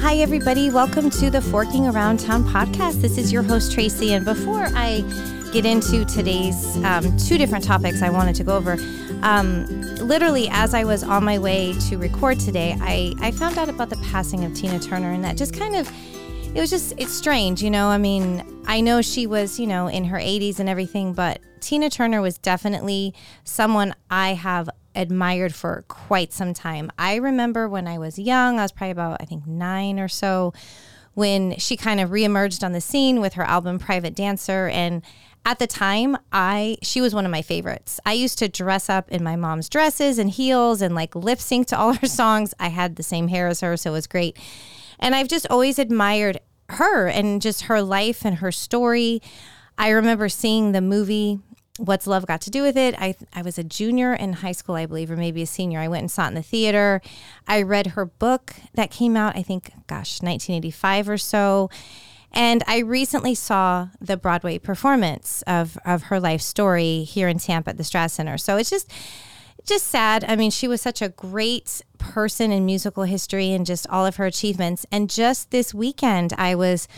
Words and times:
Hi, 0.00 0.16
everybody. 0.16 0.70
Welcome 0.70 1.10
to 1.10 1.30
the 1.30 1.40
Forking 1.40 1.86
Around 1.86 2.18
Town 2.18 2.42
podcast. 2.42 3.00
This 3.00 3.16
is 3.16 3.32
your 3.32 3.44
host, 3.44 3.72
Tracy. 3.72 4.14
And 4.14 4.24
before 4.24 4.66
I 4.74 5.02
get 5.52 5.64
into 5.64 6.04
today's 6.04 6.76
um, 6.84 7.16
two 7.16 7.38
different 7.38 7.64
topics 7.64 8.02
I 8.02 8.10
wanted 8.10 8.34
to 8.36 8.44
go 8.44 8.56
over, 8.56 8.76
um, 9.22 9.66
literally, 9.98 10.48
as 10.50 10.74
I 10.74 10.82
was 10.82 11.04
on 11.04 11.24
my 11.24 11.38
way 11.38 11.74
to 11.88 11.96
record 11.96 12.40
today, 12.40 12.76
I, 12.80 13.14
I 13.20 13.30
found 13.30 13.58
out 13.58 13.68
about 13.68 13.90
the 13.90 13.96
passing 13.98 14.44
of 14.44 14.54
Tina 14.54 14.80
Turner, 14.80 15.12
and 15.12 15.22
that 15.24 15.36
just 15.36 15.54
kind 15.54 15.76
of 15.76 15.88
it 16.58 16.62
was 16.62 16.70
just 16.70 16.92
it's 16.98 17.12
strange 17.12 17.62
you 17.62 17.70
know 17.70 17.86
i 17.86 17.96
mean 17.96 18.44
i 18.66 18.80
know 18.80 19.00
she 19.00 19.28
was 19.28 19.60
you 19.60 19.66
know 19.66 19.86
in 19.86 20.02
her 20.02 20.18
80s 20.18 20.58
and 20.58 20.68
everything 20.68 21.12
but 21.12 21.38
tina 21.60 21.88
turner 21.88 22.20
was 22.20 22.36
definitely 22.36 23.14
someone 23.44 23.94
i 24.10 24.34
have 24.34 24.68
admired 24.96 25.54
for 25.54 25.84
quite 25.86 26.32
some 26.32 26.52
time. 26.52 26.90
I 26.98 27.14
remember 27.14 27.68
when 27.68 27.86
i 27.86 27.96
was 27.96 28.18
young 28.18 28.58
i 28.58 28.62
was 28.62 28.72
probably 28.72 28.90
about 28.90 29.18
i 29.20 29.24
think 29.24 29.46
nine 29.46 30.00
or 30.00 30.08
so 30.08 30.52
when 31.14 31.56
she 31.58 31.76
kind 31.76 32.00
of 32.00 32.10
reemerged 32.10 32.64
on 32.64 32.72
the 32.72 32.80
scene 32.80 33.20
with 33.20 33.34
her 33.34 33.44
album 33.44 33.78
private 33.78 34.16
dancer 34.16 34.66
and 34.66 35.02
at 35.46 35.60
the 35.60 35.68
time 35.68 36.16
i 36.32 36.76
she 36.82 37.00
was 37.00 37.14
one 37.14 37.24
of 37.24 37.30
my 37.30 37.42
favorites. 37.42 38.00
I 38.04 38.14
used 38.14 38.36
to 38.40 38.48
dress 38.48 38.90
up 38.90 39.12
in 39.12 39.22
my 39.22 39.36
mom's 39.36 39.68
dresses 39.68 40.18
and 40.18 40.28
heels 40.28 40.82
and 40.82 40.96
like 40.96 41.14
lip 41.14 41.38
sync 41.38 41.68
to 41.68 41.78
all 41.78 41.92
her 41.92 42.06
songs. 42.08 42.52
I 42.58 42.66
had 42.66 42.96
the 42.96 43.04
same 43.04 43.28
hair 43.28 43.46
as 43.46 43.60
her 43.60 43.76
so 43.76 43.90
it 43.90 43.92
was 43.92 44.08
great. 44.08 44.36
And 44.98 45.14
i've 45.14 45.28
just 45.28 45.46
always 45.48 45.78
admired 45.78 46.40
her 46.70 47.08
and 47.08 47.40
just 47.40 47.62
her 47.62 47.82
life 47.82 48.24
and 48.24 48.36
her 48.36 48.52
story. 48.52 49.22
I 49.76 49.90
remember 49.90 50.28
seeing 50.28 50.72
the 50.72 50.80
movie 50.80 51.40
what's 51.78 52.08
love 52.08 52.26
got 52.26 52.40
to 52.40 52.50
do 52.50 52.62
with 52.62 52.76
it? 52.76 52.94
I 52.98 53.14
i 53.32 53.42
was 53.42 53.56
a 53.56 53.64
junior 53.64 54.12
in 54.12 54.32
high 54.34 54.52
school 54.52 54.74
i 54.74 54.84
believe 54.84 55.10
or 55.10 55.16
maybe 55.16 55.42
a 55.42 55.46
senior. 55.46 55.80
I 55.80 55.88
went 55.88 56.02
and 56.02 56.10
saw 56.10 56.24
it 56.24 56.28
in 56.28 56.34
the 56.34 56.42
theater. 56.42 57.00
I 57.46 57.62
read 57.62 57.88
her 57.88 58.04
book 58.04 58.54
that 58.74 58.90
came 58.90 59.16
out 59.16 59.36
i 59.36 59.42
think 59.42 59.70
gosh 59.86 60.20
1985 60.20 61.08
or 61.08 61.18
so. 61.18 61.70
And 62.32 62.62
I 62.66 62.78
recently 62.80 63.34
saw 63.34 63.88
the 64.00 64.18
Broadway 64.18 64.58
performance 64.58 65.42
of, 65.46 65.78
of 65.86 66.04
her 66.04 66.20
life 66.20 66.42
story 66.42 67.04
here 67.04 67.26
in 67.26 67.38
Tampa 67.38 67.70
at 67.70 67.78
the 67.78 67.82
Straz 67.82 68.10
Center. 68.10 68.36
So 68.36 68.58
it's 68.58 68.68
just 68.68 68.92
just 69.64 69.88
sad. 69.88 70.24
I 70.26 70.36
mean, 70.36 70.50
she 70.50 70.68
was 70.68 70.80
such 70.80 71.02
a 71.02 71.08
great 71.08 71.82
person 71.98 72.52
in 72.52 72.64
musical 72.64 73.04
history 73.04 73.52
and 73.52 73.66
just 73.66 73.86
all 73.88 74.06
of 74.06 74.16
her 74.16 74.26
achievements. 74.26 74.86
And 74.90 75.10
just 75.10 75.50
this 75.50 75.74
weekend, 75.74 76.32
I 76.38 76.54
was, 76.54 76.88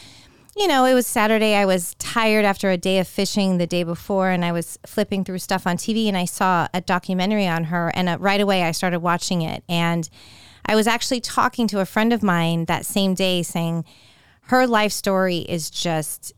you 0.56 0.68
know, 0.68 0.84
it 0.84 0.94
was 0.94 1.06
Saturday. 1.06 1.54
I 1.54 1.64
was 1.64 1.94
tired 1.98 2.44
after 2.44 2.70
a 2.70 2.76
day 2.76 2.98
of 2.98 3.08
fishing 3.08 3.58
the 3.58 3.66
day 3.66 3.82
before, 3.82 4.30
and 4.30 4.44
I 4.44 4.52
was 4.52 4.78
flipping 4.86 5.24
through 5.24 5.38
stuff 5.38 5.66
on 5.66 5.76
TV, 5.76 6.06
and 6.06 6.16
I 6.16 6.24
saw 6.26 6.68
a 6.74 6.80
documentary 6.80 7.46
on 7.46 7.64
her. 7.64 7.90
And 7.94 8.08
uh, 8.08 8.18
right 8.20 8.40
away, 8.40 8.62
I 8.62 8.72
started 8.72 9.00
watching 9.00 9.42
it. 9.42 9.64
And 9.68 10.08
I 10.66 10.76
was 10.76 10.86
actually 10.86 11.20
talking 11.20 11.66
to 11.68 11.80
a 11.80 11.86
friend 11.86 12.12
of 12.12 12.22
mine 12.22 12.66
that 12.66 12.84
same 12.84 13.14
day 13.14 13.42
saying, 13.42 13.84
her 14.50 14.66
life 14.66 14.90
story 14.90 15.38
is 15.38 15.70
just 15.70 16.32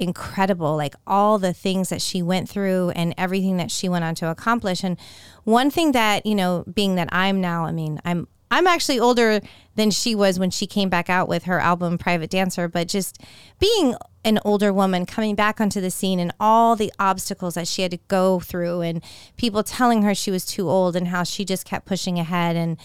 incredible 0.00 0.76
like 0.76 0.94
all 1.06 1.38
the 1.38 1.52
things 1.52 1.90
that 1.90 2.00
she 2.02 2.22
went 2.22 2.48
through 2.48 2.90
and 2.90 3.14
everything 3.18 3.58
that 3.58 3.70
she 3.70 3.88
went 3.88 4.04
on 4.04 4.14
to 4.16 4.26
accomplish. 4.28 4.82
And 4.82 4.98
one 5.44 5.70
thing 5.70 5.92
that 5.92 6.26
you 6.26 6.34
know 6.34 6.64
being 6.72 6.94
that 6.94 7.08
i'm 7.12 7.40
now 7.40 7.64
i 7.64 7.72
mean 7.72 8.00
i'm 8.04 8.26
i'm 8.50 8.66
actually 8.66 8.98
older 8.98 9.40
than 9.74 9.90
she 9.90 10.14
was 10.14 10.38
when 10.38 10.50
she 10.50 10.66
came 10.66 10.88
back 10.88 11.08
out 11.08 11.28
with 11.28 11.44
her 11.44 11.58
album 11.60 11.98
private 11.98 12.30
dancer 12.30 12.68
but 12.68 12.88
just 12.88 13.18
being 13.58 13.94
an 14.22 14.38
older 14.44 14.72
woman 14.72 15.06
coming 15.06 15.34
back 15.34 15.60
onto 15.60 15.80
the 15.80 15.90
scene 15.90 16.20
and 16.20 16.32
all 16.38 16.76
the 16.76 16.92
obstacles 16.98 17.54
that 17.54 17.66
she 17.66 17.80
had 17.82 17.90
to 17.90 17.96
go 18.08 18.38
through 18.38 18.82
and 18.82 19.02
people 19.38 19.62
telling 19.62 20.02
her 20.02 20.14
she 20.14 20.30
was 20.30 20.44
too 20.44 20.68
old 20.68 20.94
and 20.94 21.08
how 21.08 21.22
she 21.22 21.42
just 21.42 21.64
kept 21.64 21.86
pushing 21.86 22.18
ahead. 22.18 22.54
And 22.54 22.76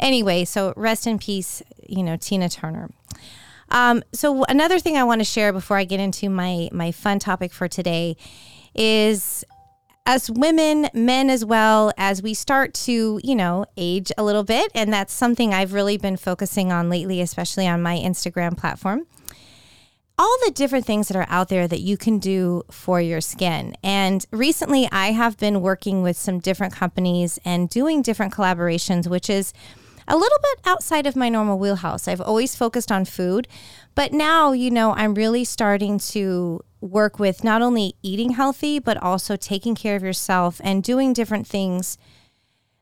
anyway 0.00 0.46
so 0.46 0.72
rest 0.76 1.06
in 1.06 1.18
peace 1.18 1.62
you 1.86 2.02
know 2.02 2.16
tina 2.16 2.48
turner 2.48 2.90
um, 3.70 4.02
so 4.12 4.44
another 4.44 4.78
thing 4.78 4.96
I 4.96 5.04
want 5.04 5.20
to 5.20 5.24
share 5.24 5.52
before 5.52 5.76
I 5.76 5.84
get 5.84 6.00
into 6.00 6.28
my 6.28 6.68
my 6.72 6.92
fun 6.92 7.18
topic 7.18 7.52
for 7.52 7.68
today 7.68 8.16
is 8.74 9.44
as 10.08 10.30
women, 10.30 10.88
men 10.94 11.28
as 11.28 11.44
well, 11.44 11.92
as 11.98 12.22
we 12.22 12.32
start 12.32 12.72
to, 12.72 13.20
you 13.22 13.36
know, 13.36 13.66
age 13.76 14.10
a 14.16 14.24
little 14.24 14.42
bit. 14.42 14.72
And 14.74 14.90
that's 14.90 15.12
something 15.12 15.52
I've 15.52 15.74
really 15.74 15.98
been 15.98 16.16
focusing 16.16 16.72
on 16.72 16.88
lately, 16.88 17.20
especially 17.20 17.68
on 17.68 17.82
my 17.82 17.98
Instagram 17.98 18.56
platform. 18.56 19.06
All 20.18 20.36
the 20.46 20.50
different 20.50 20.86
things 20.86 21.08
that 21.08 21.16
are 21.16 21.26
out 21.28 21.50
there 21.50 21.68
that 21.68 21.80
you 21.80 21.98
can 21.98 22.18
do 22.18 22.62
for 22.70 23.02
your 23.02 23.20
skin. 23.20 23.76
And 23.84 24.24
recently, 24.32 24.88
I 24.90 25.08
have 25.12 25.36
been 25.36 25.60
working 25.60 26.02
with 26.02 26.16
some 26.16 26.38
different 26.38 26.74
companies 26.74 27.38
and 27.44 27.68
doing 27.68 28.00
different 28.00 28.32
collaborations, 28.32 29.06
which 29.08 29.28
is 29.28 29.52
a 30.08 30.16
little 30.16 30.38
bit 30.42 30.66
outside 30.66 31.06
of 31.06 31.14
my 31.14 31.28
normal 31.28 31.58
wheelhouse. 31.58 32.08
I've 32.08 32.20
always 32.20 32.56
focused 32.56 32.90
on 32.90 33.04
food, 33.04 33.46
but 33.94 34.12
now, 34.12 34.52
you 34.52 34.70
know, 34.70 34.94
I'm 34.94 35.14
really 35.14 35.44
starting 35.44 35.98
to 35.98 36.64
work 36.80 37.18
with 37.18 37.44
not 37.44 37.62
only 37.62 37.94
eating 38.02 38.30
healthy, 38.30 38.78
but 38.78 38.96
also 38.96 39.36
taking 39.36 39.74
care 39.74 39.96
of 39.96 40.02
yourself 40.02 40.60
and 40.64 40.82
doing 40.82 41.12
different 41.12 41.46
things 41.46 41.98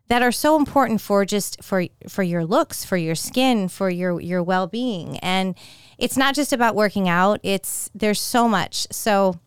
that 0.09 0.23
are 0.23 0.33
so 0.33 0.57
important 0.57 1.01
for 1.01 1.25
just 1.25 1.63
for 1.65 1.87
for 2.09 2.23
your 2.23 2.45
looks, 2.45 2.85
for 2.85 2.97
your 2.97 3.15
skin, 3.15 3.69
for 3.69 3.91
your 3.91 4.21
your 4.21 4.43
well-being. 4.43 5.19
And 5.19 5.57
it's 5.99 6.17
not 6.17 6.35
just 6.35 6.53
about 6.53 6.77
working 6.77 7.09
out, 7.09 7.41
it's 7.43 7.91
there's 7.95 8.21
so 8.21 8.49
much. 8.49 8.87
So 8.93 9.41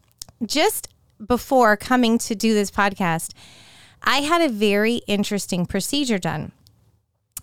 just 0.45 0.89
before 1.25 1.77
coming 1.77 2.17
to 2.19 2.35
do 2.35 2.53
this 2.53 2.71
podcast, 2.71 3.33
I 4.03 4.17
had 4.17 4.41
a 4.41 4.49
very 4.49 4.95
interesting 5.07 5.65
procedure 5.65 6.17
done. 6.19 6.51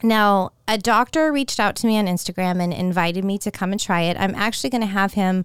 Now, 0.03 0.51
a 0.69 0.79
doctor 0.79 1.33
reached 1.33 1.59
out 1.59 1.77
to 1.77 1.87
me 1.87 1.99
on 1.99 2.07
Instagram 2.07 2.63
and 2.63 2.73
invited 2.73 3.25
me 3.25 3.39
to 3.39 3.51
come 3.51 3.73
and 3.73 3.81
try 3.81 4.03
it. 4.03 4.17
I'm 4.19 4.35
actually 4.35 4.71
going 4.71 4.83
to 4.83 4.87
have 4.87 5.15
him 5.15 5.45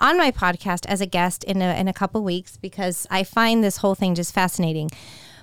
on 0.00 0.18
my 0.18 0.30
podcast 0.30 0.84
as 0.86 1.00
a 1.00 1.06
guest 1.06 1.44
in 1.44 1.62
a, 1.62 1.78
in 1.78 1.88
a 1.88 1.92
couple 1.92 2.22
weeks 2.22 2.56
because 2.56 3.06
I 3.10 3.24
find 3.24 3.64
this 3.64 3.78
whole 3.78 3.94
thing 3.94 4.14
just 4.14 4.34
fascinating. 4.34 4.90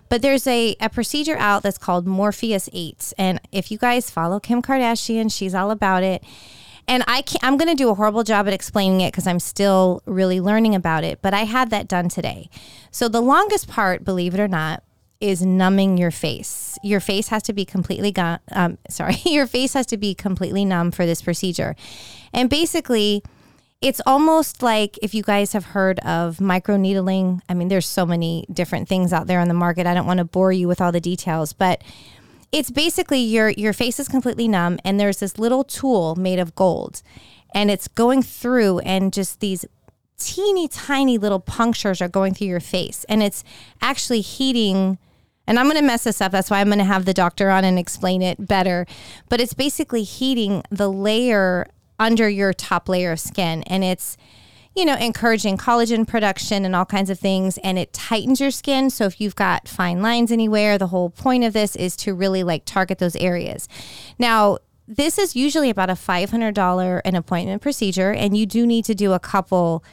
But 0.10 0.22
there's 0.22 0.46
a, 0.46 0.76
a 0.80 0.90
procedure 0.90 1.38
out 1.38 1.64
that's 1.64 1.78
called 1.78 2.06
Morpheus 2.06 2.70
8. 2.72 3.14
And 3.18 3.40
if 3.52 3.72
you 3.72 3.78
guys 3.78 4.12
follow 4.12 4.40
Kim 4.40 4.62
Kardashian, 4.62 5.36
she's 5.36 5.56
all 5.56 5.72
about 5.72 6.04
it. 6.04 6.24
And 6.88 7.04
I 7.08 7.22
can't, 7.22 7.44
I'm 7.44 7.58
going 7.58 7.70
to 7.70 7.76
do 7.76 7.90
a 7.90 7.96
horrible 7.96 8.24
job 8.24 8.46
at 8.46 8.54
explaining 8.54 9.02
it 9.02 9.12
because 9.12 9.26
I'm 9.26 9.40
still 9.40 10.04
really 10.06 10.42
learning 10.42 10.76
about 10.76 11.04
it. 11.04 11.22
But 11.22 11.34
I 11.34 11.46
had 11.46 11.70
that 11.72 11.88
done 11.88 12.10
today. 12.10 12.50
So 12.92 13.08
the 13.08 13.22
longest 13.22 13.68
part, 13.68 14.04
believe 14.04 14.34
it 14.34 14.40
or 14.40 14.48
not, 14.50 14.84
is 15.24 15.42
numbing 15.42 15.98
your 15.98 16.12
face. 16.12 16.78
Your 16.84 17.00
face 17.00 17.30
has 17.30 17.42
to 17.44 17.54
be 17.54 17.64
completely 17.64 18.12
gone. 18.12 18.40
Um, 18.52 18.78
sorry, 18.90 19.16
your 19.26 19.48
face 19.48 19.74
has 19.74 19.86
to 19.88 19.98
be 19.98 20.14
completely 20.14 20.66
numb 20.66 20.92
for 20.92 21.06
this 21.06 21.22
procedure. 21.22 21.76
And 22.34 22.50
basically, 22.50 23.24
it's 23.82 24.02
almost 24.06 24.62
like 24.62 25.00
if 25.02 25.14
you 25.14 25.24
guys 25.24 25.54
have 25.54 25.66
heard 25.66 26.00
of 26.00 26.38
microneedling. 26.38 27.40
I 27.48 27.54
mean, 27.54 27.70
there's 27.70 27.86
so 27.86 28.06
many 28.06 28.46
different 28.52 28.90
things 28.90 29.14
out 29.14 29.28
there 29.28 29.40
on 29.40 29.48
the 29.48 29.54
market. 29.54 29.88
I 29.88 29.94
don't 29.94 30.06
want 30.06 30.18
to 30.18 30.26
bore 30.26 30.52
you 30.52 30.68
with 30.68 30.82
all 30.82 30.92
the 30.92 31.02
details, 31.02 31.54
but 31.54 31.82
it's 32.52 32.70
basically 32.70 33.20
your 33.20 33.50
your 33.50 33.74
face 33.74 34.00
is 34.00 34.08
completely 34.10 34.48
numb, 34.48 34.78
and 34.84 35.00
there's 35.00 35.20
this 35.20 35.40
little 35.40 35.64
tool 35.64 36.16
made 36.16 36.40
of 36.40 36.54
gold, 36.54 37.02
and 37.54 37.72
it's 37.72 37.88
going 37.88 38.24
through 38.24 38.80
and 38.80 39.12
just 39.14 39.40
these 39.40 39.66
teeny 40.18 40.68
tiny 40.68 41.18
little 41.18 41.40
punctures 41.40 42.02
are 42.02 42.10
going 42.10 42.34
through 42.34 42.48
your 42.48 42.60
face, 42.60 43.06
and 43.10 43.24
it's 43.24 43.44
actually 43.82 44.22
heating 44.22 44.98
and 45.48 45.60
I'm 45.60 45.66
going 45.66 45.78
to 45.78 45.86
mess 45.86 46.06
this 46.06 46.22
up. 46.22 46.32
That's 46.32 46.50
why 46.50 46.62
I'm 46.62 46.68
going 46.68 46.80
to 46.80 46.86
have 46.86 47.06
the 47.06 47.14
doctor 47.14 47.50
on 47.50 47.66
and 47.66 47.78
explain 47.78 48.22
it 48.22 48.48
better. 48.48 48.86
But 49.30 49.42
it's 49.42 49.54
basically 49.54 50.04
heating 50.04 50.64
the 50.70 50.90
layer 50.90 51.68
under 52.00 52.30
your 52.30 52.54
top 52.54 52.88
layer 52.88 53.12
of 53.12 53.20
skin. 53.20 53.64
And 53.64 53.84
it's, 53.84 54.18
you 54.76 54.86
know, 54.86 54.96
encouraging 54.96 55.58
collagen 55.58 56.08
production 56.08 56.66
and 56.66 56.76
all 56.76 56.86
kinds 56.86 57.10
of 57.10 57.20
things. 57.20 57.58
And 57.60 57.78
it 57.78 57.92
tightens 57.94 58.40
your 58.40 58.52
skin. 58.52 58.90
So 58.90 59.06
if 59.06 59.20
you've 59.20 59.36
got 59.36 59.68
fine 59.68 60.02
lines 60.02 60.32
anywhere, 60.32 60.78
the 60.78 60.88
whole 60.88 61.10
point 61.10 61.44
of 61.44 61.54
this 61.54 61.76
is 61.76 61.96
to 61.98 62.14
really 62.14 62.44
like 62.44 62.64
target 62.66 63.00
those 63.00 63.16
areas. 63.18 63.68
Now, 64.18 64.60
this 64.88 65.18
is 65.18 65.36
usually 65.36 65.70
about 65.70 65.90
a 65.90 65.94
$500 65.94 67.02
an 67.06 67.16
appointment 67.16 67.62
procedure. 67.62 68.12
And 68.12 68.36
you 68.36 68.46
do 68.46 68.66
need 68.66 68.86
to 68.86 68.96
do 68.96 69.14
a 69.14 69.20
couple 69.20 69.84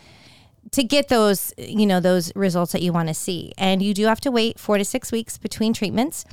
to 0.72 0.84
get 0.84 1.08
those, 1.08 1.52
you 1.58 1.86
know, 1.86 2.00
those 2.00 2.34
results 2.36 2.72
that 2.72 2.82
you 2.82 2.92
want 2.92 3.08
to 3.08 3.14
see. 3.14 3.52
And 3.58 3.82
you 3.82 3.94
do 3.94 4.06
have 4.06 4.20
to 4.22 4.30
wait 4.30 4.58
four 4.58 4.78
to 4.78 4.84
six 4.84 5.10
weeks 5.10 5.38
between 5.38 5.72
treatments. 5.72 6.24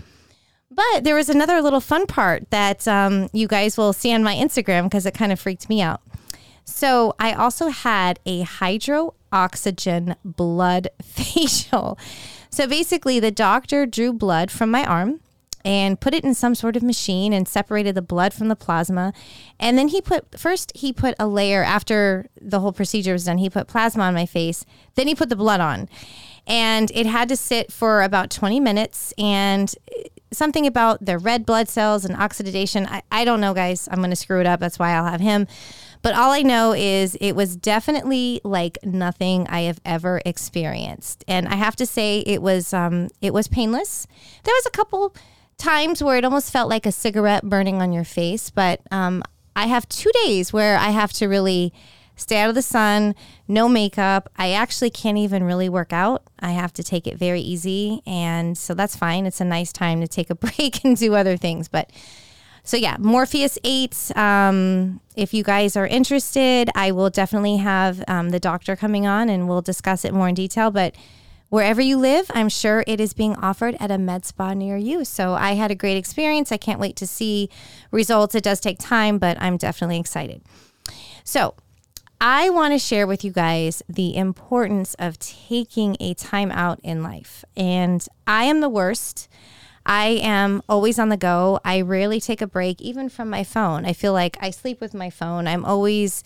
But 0.69 1.03
there 1.03 1.15
was 1.15 1.29
another 1.29 1.61
little 1.61 1.79
fun 1.79 2.07
part 2.07 2.49
that 2.51 2.87
um, 2.87 3.29
you 3.33 3.47
guys 3.47 3.77
will 3.77 3.93
see 3.93 4.13
on 4.13 4.23
my 4.23 4.35
Instagram 4.35 4.83
because 4.83 5.05
it 5.05 5.13
kind 5.13 5.31
of 5.31 5.39
freaked 5.39 5.69
me 5.69 5.81
out. 5.81 6.01
So 6.65 7.15
I 7.19 7.33
also 7.33 7.69
had 7.69 8.19
a 8.25 8.41
hydro 8.41 9.13
oxygen 9.31 10.15
blood 10.23 10.89
facial. 11.01 11.97
So 12.49 12.67
basically, 12.67 13.19
the 13.19 13.31
doctor 13.31 13.85
drew 13.85 14.13
blood 14.13 14.51
from 14.51 14.69
my 14.69 14.85
arm 14.85 15.21
and 15.67 15.99
put 15.99 16.13
it 16.13 16.23
in 16.23 16.33
some 16.33 16.55
sort 16.55 16.77
of 16.77 16.81
machine 16.83 17.33
and 17.33 17.45
separated 17.45 17.93
the 17.93 18.01
blood 18.01 18.33
from 18.33 18.47
the 18.47 18.55
plasma. 18.55 19.11
And 19.59 19.77
then 19.77 19.89
he 19.89 20.01
put, 20.01 20.39
first, 20.39 20.71
he 20.73 20.93
put 20.93 21.13
a 21.19 21.27
layer 21.27 21.61
after 21.61 22.27
the 22.39 22.61
whole 22.61 22.71
procedure 22.71 23.11
was 23.11 23.25
done, 23.25 23.37
he 23.37 23.49
put 23.49 23.67
plasma 23.67 24.03
on 24.03 24.13
my 24.13 24.25
face. 24.25 24.63
Then 24.95 25.07
he 25.07 25.13
put 25.13 25.27
the 25.27 25.35
blood 25.35 25.59
on. 25.59 25.89
And 26.47 26.89
it 26.95 27.05
had 27.05 27.27
to 27.27 27.35
sit 27.35 27.73
for 27.73 28.01
about 28.01 28.29
20 28.29 28.61
minutes. 28.61 29.13
And 29.17 29.75
something 30.31 30.65
about 30.65 31.05
the 31.05 31.17
red 31.17 31.45
blood 31.45 31.67
cells 31.67 32.05
and 32.05 32.15
oxidation. 32.15 32.85
I, 32.85 33.01
I 33.11 33.25
don't 33.25 33.41
know, 33.41 33.53
guys. 33.53 33.87
I'm 33.91 33.97
going 33.97 34.09
to 34.09 34.15
screw 34.15 34.39
it 34.39 34.47
up. 34.47 34.61
That's 34.61 34.79
why 34.79 34.91
I'll 34.91 35.05
have 35.05 35.21
him. 35.21 35.47
But 36.01 36.15
all 36.15 36.31
I 36.31 36.43
know 36.43 36.73
is 36.73 37.15
it 37.19 37.33
was 37.33 37.57
definitely 37.57 38.39
like 38.43 38.77
nothing 38.83 39.47
I 39.47 39.61
have 39.61 39.81
ever 39.83 40.21
experienced. 40.25 41.25
And 41.27 41.47
I 41.47 41.55
have 41.55 41.75
to 41.77 41.85
say 41.85 42.19
it 42.19 42.41
was 42.41 42.73
um, 42.73 43.09
it 43.21 43.33
was 43.33 43.47
painless. 43.47 44.07
There 44.43 44.53
was 44.53 44.65
a 44.65 44.71
couple 44.71 45.13
times 45.57 46.03
where 46.03 46.17
it 46.17 46.25
almost 46.25 46.51
felt 46.51 46.69
like 46.69 46.85
a 46.85 46.91
cigarette 46.91 47.43
burning 47.43 47.81
on 47.81 47.91
your 47.91 48.03
face, 48.03 48.49
but 48.49 48.81
um, 48.91 49.23
I 49.55 49.67
have 49.67 49.89
two 49.89 50.11
days 50.25 50.53
where 50.53 50.77
I 50.77 50.89
have 50.89 51.11
to 51.13 51.27
really 51.27 51.73
stay 52.15 52.39
out 52.39 52.49
of 52.49 52.55
the 52.55 52.61
sun, 52.61 53.15
no 53.47 53.69
makeup. 53.69 54.29
I 54.37 54.51
actually 54.51 54.89
can't 54.89 55.17
even 55.17 55.43
really 55.43 55.69
work 55.69 55.93
out. 55.93 56.23
I 56.39 56.51
have 56.51 56.73
to 56.73 56.83
take 56.83 57.07
it 57.07 57.17
very 57.17 57.41
easy. 57.41 58.01
And 58.05 58.57
so 58.57 58.73
that's 58.73 58.95
fine. 58.95 59.25
It's 59.25 59.39
a 59.39 59.45
nice 59.45 59.71
time 59.71 60.01
to 60.01 60.07
take 60.07 60.29
a 60.29 60.35
break 60.35 60.83
and 60.83 60.97
do 60.97 61.15
other 61.15 61.37
things. 61.37 61.67
But 61.67 61.91
so 62.63 62.75
yeah, 62.75 62.97
Morpheus 62.99 63.57
8. 63.63 64.17
Um, 64.17 64.99
if 65.15 65.33
you 65.33 65.43
guys 65.43 65.77
are 65.77 65.87
interested, 65.87 66.69
I 66.75 66.91
will 66.91 67.09
definitely 67.09 67.57
have 67.57 68.03
um, 68.07 68.31
the 68.31 68.39
doctor 68.39 68.75
coming 68.75 69.07
on 69.07 69.29
and 69.29 69.47
we'll 69.47 69.61
discuss 69.61 70.03
it 70.03 70.13
more 70.13 70.27
in 70.27 70.35
detail. 70.35 70.69
But 70.71 70.95
wherever 71.49 71.81
you 71.81 71.97
live, 71.97 72.29
I'm 72.33 72.49
sure 72.49 72.83
it 72.87 72.99
is 72.99 73.13
being 73.13 73.35
offered 73.35 73.75
at 73.79 73.91
a 73.91 73.97
med 73.97 74.25
spa 74.25 74.53
near 74.53 74.77
you. 74.77 75.05
So 75.05 75.33
I 75.33 75.53
had 75.53 75.71
a 75.71 75.75
great 75.75 75.97
experience. 75.97 76.51
I 76.51 76.57
can't 76.57 76.79
wait 76.79 76.95
to 76.97 77.07
see 77.07 77.49
results. 77.91 78.35
It 78.35 78.43
does 78.43 78.59
take 78.59 78.79
time, 78.79 79.17
but 79.17 79.37
I'm 79.41 79.57
definitely 79.57 79.99
excited. 79.99 80.41
So 81.23 81.55
I 82.19 82.49
want 82.49 82.73
to 82.73 82.79
share 82.79 83.05
with 83.05 83.23
you 83.23 83.31
guys 83.31 83.83
the 83.87 84.15
importance 84.15 84.95
of 84.95 85.19
taking 85.19 85.95
a 85.99 86.13
time 86.15 86.51
out 86.51 86.79
in 86.83 87.03
life. 87.03 87.45
And 87.55 88.05
I 88.25 88.45
am 88.45 88.61
the 88.61 88.69
worst. 88.69 89.29
I 89.85 90.19
am 90.21 90.61
always 90.67 90.99
on 90.99 91.09
the 91.09 91.17
go. 91.17 91.59
I 91.63 91.81
rarely 91.81 92.19
take 92.19 92.41
a 92.41 92.47
break, 92.47 92.81
even 92.81 93.07
from 93.07 93.29
my 93.29 93.43
phone. 93.43 93.85
I 93.85 93.93
feel 93.93 94.13
like 94.13 94.35
I 94.41 94.49
sleep 94.49 94.81
with 94.81 94.93
my 94.93 95.09
phone. 95.09 95.47
I'm 95.47 95.63
always 95.63 96.23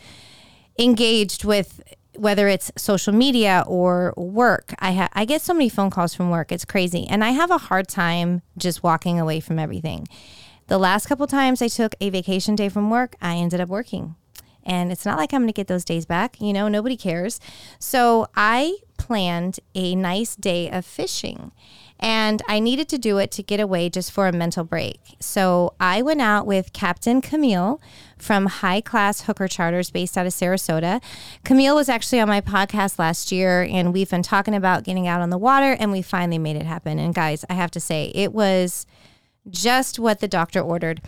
engaged 0.80 1.44
with 1.44 1.82
whether 2.16 2.48
it's 2.48 2.72
social 2.78 3.14
media 3.14 3.64
or 3.68 4.14
work. 4.18 4.74
I 4.80 4.94
ha- 4.94 5.10
I 5.14 5.26
get 5.26 5.42
so 5.42 5.54
many 5.54 5.70
phone 5.70 5.90
calls 5.90 6.14
from 6.14 6.30
work. 6.30 6.52
It's 6.52 6.66
crazy. 6.66 7.08
And 7.10 7.24
I 7.24 7.30
have 7.32 7.52
a 7.52 7.58
hard 7.58 7.88
time 7.88 8.42
just 8.58 8.84
walking 8.84 9.20
away 9.20 9.40
from 9.40 9.60
everything. 9.60 10.08
The 10.68 10.78
last 10.78 11.08
couple 11.08 11.28
times 11.28 11.62
I 11.62 11.68
took 11.68 11.96
a 12.00 12.10
vacation 12.10 12.56
day 12.56 12.70
from 12.70 12.90
work, 12.90 13.16
I 13.22 13.36
ended 13.36 13.60
up 13.60 13.70
working. 13.70 14.16
And 14.64 14.92
it's 14.92 15.06
not 15.06 15.18
like 15.18 15.34
I'm 15.34 15.42
going 15.42 15.48
to 15.48 15.54
get 15.54 15.68
those 15.68 15.84
days 15.84 16.06
back. 16.06 16.40
You 16.40 16.54
know, 16.54 16.68
nobody 16.68 16.96
cares. 16.96 17.40
So 17.80 18.28
I 18.36 18.78
planned 18.98 19.60
a 19.74 19.96
nice 19.96 20.36
day 20.36 20.70
of 20.70 20.86
fishing. 20.86 21.52
And 22.02 22.42
I 22.48 22.60
needed 22.60 22.90
to 22.90 22.98
do 22.98 23.20
it 23.20 23.30
to 23.32 23.44
get 23.44 23.60
away 23.60 23.90
just 23.90 24.12
for 24.12 24.28
a 24.28 24.32
mental 24.32 24.64
break. 24.64 25.00
So 25.20 25.74
I 25.80 26.02
went 26.02 26.22
out 26.22 26.48
with 26.48 26.74
Captain 26.74 27.22
Camille 27.22 27.80
from 28.18 28.48
High 28.48 28.82
Class 28.82 29.22
Hooker 29.22 29.48
Charters 29.48 29.92
based 29.92 30.18
out 30.18 30.26
of 30.26 30.34
Sarasota. 30.34 31.02
Camille 31.44 31.76
was 31.76 31.90
actually 31.90 32.20
on 32.20 32.28
my 32.28 32.42
podcast 32.42 32.98
last 32.98 33.32
year, 33.32 33.62
and 33.70 33.94
we've 33.94 34.10
been 34.10 34.24
talking 34.24 34.56
about 34.56 34.84
getting 34.84 35.08
out 35.08 35.22
on 35.22 35.30
the 35.30 35.38
water, 35.38 35.78
and 35.80 35.92
we 35.92 36.02
finally 36.02 36.40
made 36.40 36.56
it 36.56 36.66
happen. 36.66 36.98
And 36.98 37.14
guys, 37.14 37.46
I 37.50 37.54
have 37.54 37.72
to 37.72 37.80
say, 37.80 38.12
it 38.16 38.34
was 38.34 38.86
just 39.50 40.00
what 40.00 40.20
the 40.20 40.28
doctor 40.28 40.60
ordered. 40.60 41.02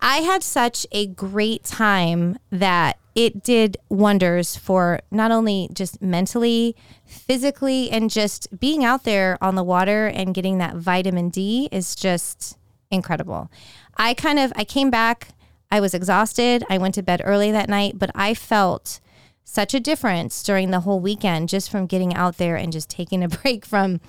I 0.00 0.18
had 0.18 0.42
such 0.42 0.86
a 0.92 1.06
great 1.06 1.64
time 1.64 2.38
that 2.50 2.98
it 3.14 3.42
did 3.42 3.76
wonders 3.88 4.56
for 4.56 5.00
not 5.10 5.30
only 5.30 5.68
just 5.72 6.02
mentally, 6.02 6.74
physically, 7.04 7.90
and 7.90 8.10
just 8.10 8.58
being 8.58 8.84
out 8.84 9.04
there 9.04 9.38
on 9.40 9.54
the 9.54 9.62
water 9.62 10.06
and 10.06 10.34
getting 10.34 10.58
that 10.58 10.76
vitamin 10.76 11.28
D 11.28 11.68
is 11.70 11.94
just 11.94 12.56
incredible. 12.90 13.50
I 13.96 14.14
kind 14.14 14.38
of 14.38 14.52
I 14.56 14.64
came 14.64 14.90
back, 14.90 15.28
I 15.70 15.80
was 15.80 15.92
exhausted. 15.92 16.64
I 16.70 16.78
went 16.78 16.94
to 16.94 17.02
bed 17.02 17.20
early 17.24 17.50
that 17.50 17.68
night, 17.68 17.98
but 17.98 18.10
I 18.14 18.34
felt 18.34 19.00
such 19.42 19.74
a 19.74 19.80
difference 19.80 20.42
during 20.42 20.70
the 20.70 20.80
whole 20.80 21.00
weekend 21.00 21.48
just 21.48 21.68
from 21.70 21.86
getting 21.86 22.14
out 22.14 22.38
there 22.38 22.56
and 22.56 22.72
just 22.72 22.88
taking 22.88 23.22
a 23.22 23.28
break 23.42 23.64
from 23.64 24.00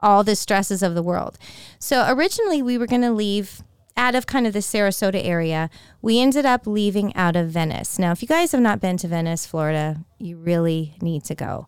all 0.00 0.22
the 0.22 0.36
stresses 0.36 0.82
of 0.82 0.94
the 0.94 1.02
world. 1.02 1.36
So 1.78 2.06
originally 2.08 2.62
we 2.62 2.78
were 2.78 2.86
going 2.86 3.02
to 3.02 3.10
leave 3.10 3.62
out 3.98 4.14
of 4.14 4.26
kind 4.26 4.46
of 4.46 4.52
the 4.52 4.60
Sarasota 4.60 5.22
area, 5.22 5.68
we 6.00 6.20
ended 6.20 6.46
up 6.46 6.66
leaving 6.66 7.14
out 7.16 7.36
of 7.36 7.50
Venice. 7.50 7.98
Now, 7.98 8.12
if 8.12 8.22
you 8.22 8.28
guys 8.28 8.52
have 8.52 8.60
not 8.60 8.80
been 8.80 8.96
to 8.98 9.08
Venice, 9.08 9.44
Florida, 9.44 10.04
you 10.18 10.38
really 10.38 10.94
need 11.02 11.24
to 11.24 11.34
go. 11.34 11.66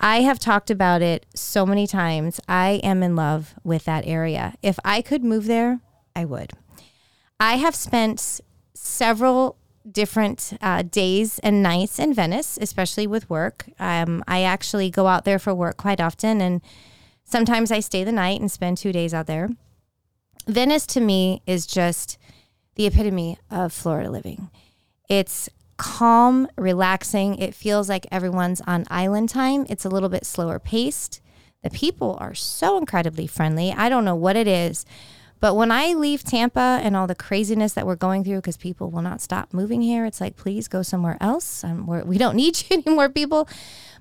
I 0.00 0.22
have 0.22 0.38
talked 0.38 0.70
about 0.70 1.02
it 1.02 1.26
so 1.34 1.66
many 1.66 1.86
times. 1.86 2.40
I 2.48 2.80
am 2.82 3.02
in 3.02 3.14
love 3.14 3.54
with 3.62 3.84
that 3.84 4.06
area. 4.06 4.54
If 4.62 4.78
I 4.84 5.02
could 5.02 5.22
move 5.22 5.46
there, 5.46 5.80
I 6.16 6.24
would. 6.24 6.52
I 7.38 7.56
have 7.56 7.74
spent 7.74 8.40
several 8.74 9.56
different 9.90 10.54
uh, 10.60 10.82
days 10.82 11.38
and 11.40 11.62
nights 11.62 11.98
in 11.98 12.14
Venice, 12.14 12.58
especially 12.60 13.06
with 13.06 13.28
work. 13.28 13.68
Um, 13.78 14.24
I 14.26 14.42
actually 14.42 14.90
go 14.90 15.06
out 15.06 15.24
there 15.24 15.38
for 15.38 15.54
work 15.54 15.76
quite 15.76 16.00
often, 16.00 16.40
and 16.40 16.62
sometimes 17.24 17.70
I 17.70 17.80
stay 17.80 18.04
the 18.04 18.12
night 18.12 18.40
and 18.40 18.50
spend 18.50 18.78
two 18.78 18.92
days 18.92 19.12
out 19.12 19.26
there. 19.26 19.50
Venice 20.48 20.86
to 20.86 21.00
me 21.00 21.42
is 21.46 21.66
just 21.66 22.16
the 22.76 22.86
epitome 22.86 23.38
of 23.50 23.70
Florida 23.70 24.10
living. 24.10 24.48
It's 25.06 25.50
calm, 25.76 26.48
relaxing. 26.56 27.36
It 27.36 27.54
feels 27.54 27.88
like 27.90 28.06
everyone's 28.10 28.62
on 28.62 28.86
island 28.90 29.28
time. 29.28 29.66
It's 29.68 29.84
a 29.84 29.90
little 29.90 30.08
bit 30.08 30.24
slower 30.24 30.58
paced. 30.58 31.20
The 31.62 31.68
people 31.68 32.16
are 32.18 32.34
so 32.34 32.78
incredibly 32.78 33.26
friendly. 33.26 33.72
I 33.72 33.90
don't 33.90 34.06
know 34.06 34.14
what 34.14 34.36
it 34.36 34.48
is, 34.48 34.86
but 35.38 35.54
when 35.54 35.70
I 35.70 35.92
leave 35.92 36.24
Tampa 36.24 36.80
and 36.82 36.96
all 36.96 37.06
the 37.06 37.14
craziness 37.14 37.74
that 37.74 37.86
we're 37.86 37.96
going 37.96 38.24
through, 38.24 38.36
because 38.36 38.56
people 38.56 38.90
will 38.90 39.02
not 39.02 39.20
stop 39.20 39.52
moving 39.52 39.82
here, 39.82 40.06
it's 40.06 40.20
like, 40.20 40.36
please 40.36 40.66
go 40.66 40.82
somewhere 40.82 41.18
else. 41.20 41.62
Um, 41.62 41.86
we 41.86 42.16
don't 42.16 42.36
need 42.36 42.64
you 42.70 42.78
anymore, 42.78 43.08
people. 43.10 43.48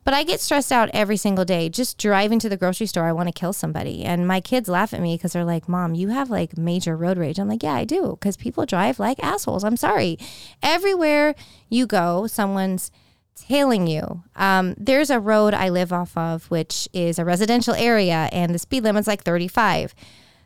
But 0.08 0.14
I 0.14 0.24
get 0.24 0.40
stressed 0.40 0.72
out 0.72 0.90
every 0.94 1.18
single 1.18 1.44
day. 1.44 1.68
Just 1.68 1.98
driving 1.98 2.40
to 2.40 2.48
the 2.48 2.56
grocery 2.56 2.88
store, 2.88 3.04
I 3.04 3.12
want 3.12 3.28
to 3.28 3.38
kill 3.38 3.52
somebody. 3.52 4.06
And 4.06 4.26
my 4.26 4.40
kids 4.40 4.70
laugh 4.70 4.94
at 4.94 5.02
me 5.02 5.18
because 5.18 5.34
they're 5.34 5.44
like, 5.44 5.68
Mom, 5.68 5.96
you 5.96 6.08
have 6.08 6.30
like 6.30 6.58
major 6.58 6.96
road 6.96 7.18
rage. 7.18 7.38
I'm 7.38 7.50
like, 7.50 7.62
Yeah, 7.62 7.74
I 7.74 7.84
do. 7.84 8.12
Because 8.12 8.38
people 8.38 8.66
drive 8.66 9.00
like 9.00 9.22
assholes. 9.22 9.66
I'm 9.66 9.76
sorry. 9.76 10.18
Everywhere 10.64 11.36
you 11.68 11.86
go, 11.86 12.26
someone's 12.26 12.90
tailing 13.36 13.86
you. 13.86 14.24
Um, 14.38 14.76
there's 14.78 15.10
a 15.10 15.20
road 15.20 15.54
I 15.54 15.68
live 15.68 15.92
off 15.92 16.16
of, 16.16 16.50
which 16.50 16.88
is 16.94 17.20
a 17.20 17.26
residential 17.26 17.74
area, 17.74 18.30
and 18.32 18.56
the 18.56 18.60
speed 18.60 18.86
limit's 18.86 19.10
like 19.10 19.24
35. 19.24 19.94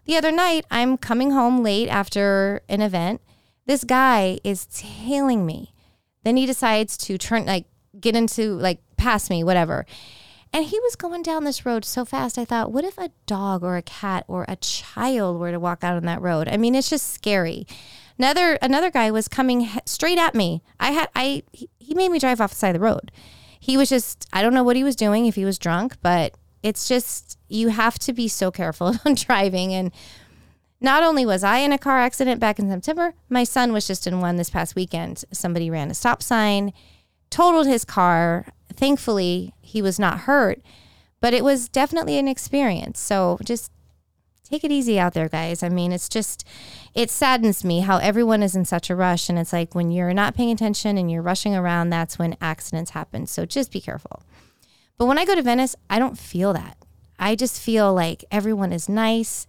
The 0.05 0.17
other 0.17 0.31
night, 0.31 0.65
I'm 0.71 0.97
coming 0.97 1.29
home 1.29 1.61
late 1.61 1.87
after 1.87 2.63
an 2.67 2.81
event. 2.81 3.21
This 3.67 3.83
guy 3.83 4.39
is 4.43 4.65
tailing 4.65 5.45
me. 5.45 5.75
Then 6.23 6.35
he 6.35 6.47
decides 6.47 6.97
to 6.97 7.19
turn, 7.19 7.45
like, 7.45 7.67
get 7.99 8.15
into, 8.15 8.55
like, 8.55 8.79
pass 9.01 9.29
me, 9.29 9.43
whatever. 9.43 9.85
And 10.53 10.65
he 10.65 10.79
was 10.81 10.95
going 10.95 11.23
down 11.23 11.45
this 11.45 11.65
road 11.65 11.85
so 11.85 12.03
fast. 12.03 12.37
I 12.37 12.45
thought, 12.45 12.71
what 12.71 12.83
if 12.83 12.97
a 12.97 13.11
dog 13.25 13.63
or 13.63 13.77
a 13.77 13.81
cat 13.81 14.25
or 14.27 14.45
a 14.47 14.57
child 14.57 15.39
were 15.39 15.51
to 15.51 15.59
walk 15.59 15.83
out 15.83 15.95
on 15.95 16.03
that 16.03 16.21
road? 16.21 16.49
I 16.49 16.57
mean, 16.57 16.75
it's 16.75 16.89
just 16.89 17.13
scary. 17.13 17.65
Another 18.17 18.59
another 18.61 18.91
guy 18.91 19.09
was 19.09 19.27
coming 19.27 19.67
straight 19.85 20.19
at 20.19 20.35
me. 20.35 20.61
I 20.79 20.91
had 20.91 21.09
I 21.15 21.43
he 21.79 21.95
made 21.95 22.11
me 22.11 22.19
drive 22.19 22.41
off 22.41 22.51
the 22.51 22.57
side 22.57 22.75
of 22.75 22.81
the 22.81 22.85
road. 22.85 23.11
He 23.59 23.77
was 23.77 23.89
just 23.89 24.27
I 24.33 24.41
don't 24.41 24.53
know 24.53 24.63
what 24.63 24.75
he 24.75 24.83
was 24.83 24.95
doing 24.95 25.25
if 25.25 25.35
he 25.35 25.45
was 25.45 25.57
drunk, 25.57 25.95
but 26.01 26.35
it's 26.61 26.87
just 26.87 27.39
you 27.47 27.69
have 27.69 27.97
to 27.99 28.13
be 28.13 28.27
so 28.27 28.51
careful 28.51 28.93
on 29.05 29.15
driving 29.15 29.73
and 29.73 29.91
not 30.81 31.03
only 31.03 31.25
was 31.25 31.43
I 31.43 31.59
in 31.59 31.71
a 31.71 31.77
car 31.77 31.99
accident 31.99 32.39
back 32.39 32.57
in 32.57 32.69
September, 32.69 33.13
my 33.29 33.43
son 33.43 33.71
was 33.71 33.85
just 33.87 34.07
in 34.07 34.19
one 34.19 34.35
this 34.35 34.49
past 34.49 34.75
weekend. 34.75 35.23
Somebody 35.31 35.69
ran 35.69 35.91
a 35.91 35.93
stop 35.93 36.23
sign, 36.23 36.73
totaled 37.29 37.67
his 37.67 37.85
car 37.85 38.47
thankfully, 38.75 39.53
he 39.61 39.81
was 39.81 39.99
not 39.99 40.21
hurt, 40.21 40.61
but 41.19 41.33
it 41.33 41.43
was 41.43 41.69
definitely 41.69 42.17
an 42.17 42.27
experience. 42.27 42.99
So 42.99 43.37
just 43.43 43.71
take 44.43 44.63
it 44.63 44.71
easy 44.71 44.99
out 44.99 45.13
there, 45.13 45.29
guys. 45.29 45.63
I 45.63 45.69
mean, 45.69 45.91
it's 45.91 46.09
just, 46.09 46.45
it 46.93 47.09
saddens 47.09 47.63
me 47.63 47.79
how 47.79 47.97
everyone 47.97 48.43
is 48.43 48.55
in 48.55 48.65
such 48.65 48.89
a 48.89 48.95
rush. 48.95 49.29
And 49.29 49.39
it's 49.39 49.53
like 49.53 49.73
when 49.73 49.91
you're 49.91 50.13
not 50.13 50.35
paying 50.35 50.51
attention 50.51 50.97
and 50.97 51.09
you're 51.09 51.21
rushing 51.21 51.55
around, 51.55 51.89
that's 51.89 52.19
when 52.19 52.35
accidents 52.41 52.91
happen. 52.91 53.27
So 53.27 53.45
just 53.45 53.71
be 53.71 53.79
careful. 53.79 54.23
But 54.97 55.05
when 55.05 55.17
I 55.17 55.25
go 55.25 55.35
to 55.35 55.41
Venice, 55.41 55.75
I 55.89 55.99
don't 55.99 56.17
feel 56.17 56.53
that. 56.53 56.77
I 57.17 57.35
just 57.35 57.61
feel 57.61 57.93
like 57.93 58.25
everyone 58.31 58.73
is 58.73 58.89
nice 58.89 59.47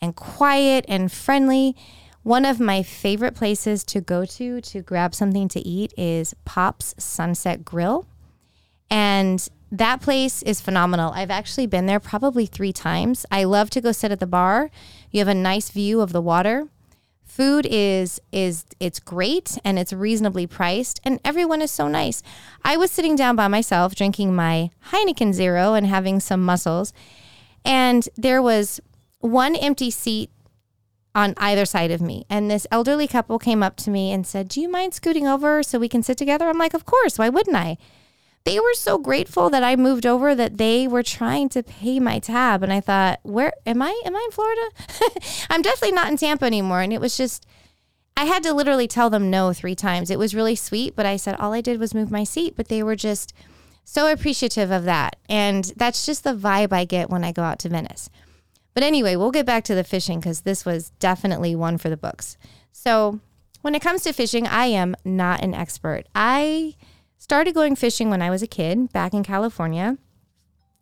and 0.00 0.14
quiet 0.14 0.84
and 0.86 1.10
friendly. 1.10 1.74
One 2.22 2.44
of 2.44 2.60
my 2.60 2.82
favorite 2.82 3.34
places 3.34 3.84
to 3.84 4.00
go 4.00 4.24
to 4.24 4.60
to 4.60 4.82
grab 4.82 5.14
something 5.14 5.48
to 5.48 5.60
eat 5.60 5.94
is 5.96 6.34
Pop's 6.44 6.94
Sunset 6.98 7.64
Grill. 7.64 8.06
And 8.90 9.46
that 9.72 10.00
place 10.00 10.42
is 10.42 10.60
phenomenal. 10.60 11.12
I've 11.12 11.30
actually 11.30 11.66
been 11.66 11.86
there 11.86 12.00
probably 12.00 12.46
three 12.46 12.72
times. 12.72 13.26
I 13.30 13.44
love 13.44 13.70
to 13.70 13.80
go 13.80 13.92
sit 13.92 14.12
at 14.12 14.20
the 14.20 14.26
bar. 14.26 14.70
You 15.10 15.18
have 15.20 15.28
a 15.28 15.34
nice 15.34 15.70
view 15.70 16.00
of 16.00 16.12
the 16.12 16.22
water. 16.22 16.68
Food 17.24 17.66
is 17.68 18.20
is 18.32 18.64
it's 18.80 19.00
great 19.00 19.58
and 19.64 19.78
it's 19.78 19.92
reasonably 19.92 20.46
priced 20.46 21.00
and 21.04 21.20
everyone 21.24 21.60
is 21.60 21.70
so 21.70 21.88
nice. 21.88 22.22
I 22.64 22.76
was 22.76 22.90
sitting 22.90 23.16
down 23.16 23.36
by 23.36 23.48
myself 23.48 23.94
drinking 23.94 24.34
my 24.34 24.70
Heineken 24.90 25.34
Zero 25.34 25.74
and 25.74 25.86
having 25.86 26.20
some 26.20 26.42
mussels 26.42 26.94
and 27.64 28.08
there 28.16 28.40
was 28.40 28.80
one 29.18 29.56
empty 29.56 29.90
seat 29.90 30.30
on 31.14 31.34
either 31.38 31.66
side 31.66 31.90
of 31.90 32.00
me. 32.00 32.24
And 32.30 32.50
this 32.50 32.66
elderly 32.70 33.08
couple 33.08 33.38
came 33.38 33.62
up 33.62 33.76
to 33.78 33.90
me 33.90 34.12
and 34.12 34.26
said, 34.26 34.48
"Do 34.48 34.60
you 34.60 34.70
mind 34.70 34.94
scooting 34.94 35.26
over 35.26 35.62
so 35.62 35.78
we 35.78 35.88
can 35.88 36.02
sit 36.02 36.16
together?" 36.16 36.48
I'm 36.48 36.58
like, 36.58 36.74
"Of 36.74 36.86
course, 36.86 37.18
why 37.18 37.28
wouldn't 37.28 37.56
I?" 37.56 37.76
They 38.46 38.60
were 38.60 38.74
so 38.74 38.96
grateful 38.96 39.50
that 39.50 39.64
I 39.64 39.74
moved 39.74 40.06
over 40.06 40.32
that 40.32 40.56
they 40.56 40.86
were 40.86 41.02
trying 41.02 41.48
to 41.48 41.64
pay 41.64 41.98
my 41.98 42.20
tab. 42.20 42.62
And 42.62 42.72
I 42.72 42.80
thought, 42.80 43.18
where 43.24 43.52
am 43.66 43.82
I? 43.82 44.00
Am 44.04 44.14
I 44.14 44.22
in 44.24 44.30
Florida? 44.30 44.70
I'm 45.50 45.62
definitely 45.62 45.96
not 45.96 46.08
in 46.08 46.16
Tampa 46.16 46.44
anymore. 46.44 46.80
And 46.80 46.92
it 46.92 47.00
was 47.00 47.16
just, 47.16 47.44
I 48.16 48.26
had 48.26 48.44
to 48.44 48.54
literally 48.54 48.86
tell 48.86 49.10
them 49.10 49.30
no 49.30 49.52
three 49.52 49.74
times. 49.74 50.12
It 50.12 50.18
was 50.20 50.32
really 50.32 50.54
sweet, 50.54 50.94
but 50.94 51.04
I 51.04 51.16
said 51.16 51.34
all 51.34 51.52
I 51.52 51.60
did 51.60 51.80
was 51.80 51.92
move 51.92 52.12
my 52.12 52.22
seat, 52.22 52.54
but 52.56 52.68
they 52.68 52.84
were 52.84 52.94
just 52.94 53.34
so 53.84 54.10
appreciative 54.10 54.70
of 54.70 54.84
that. 54.84 55.16
And 55.28 55.72
that's 55.76 56.06
just 56.06 56.22
the 56.22 56.36
vibe 56.36 56.72
I 56.72 56.84
get 56.84 57.10
when 57.10 57.24
I 57.24 57.32
go 57.32 57.42
out 57.42 57.58
to 57.60 57.68
Venice. 57.68 58.08
But 58.74 58.84
anyway, 58.84 59.16
we'll 59.16 59.32
get 59.32 59.44
back 59.44 59.64
to 59.64 59.74
the 59.74 59.82
fishing 59.82 60.20
because 60.20 60.42
this 60.42 60.64
was 60.64 60.90
definitely 61.00 61.56
one 61.56 61.78
for 61.78 61.90
the 61.90 61.96
books. 61.96 62.36
So, 62.70 63.18
when 63.62 63.74
it 63.74 63.82
comes 63.82 64.02
to 64.02 64.12
fishing, 64.12 64.46
I 64.46 64.66
am 64.66 64.94
not 65.04 65.42
an 65.42 65.52
expert. 65.52 66.04
I 66.14 66.76
Started 67.18 67.54
going 67.54 67.76
fishing 67.76 68.10
when 68.10 68.22
I 68.22 68.30
was 68.30 68.42
a 68.42 68.46
kid 68.46 68.92
back 68.92 69.14
in 69.14 69.22
California. 69.22 69.98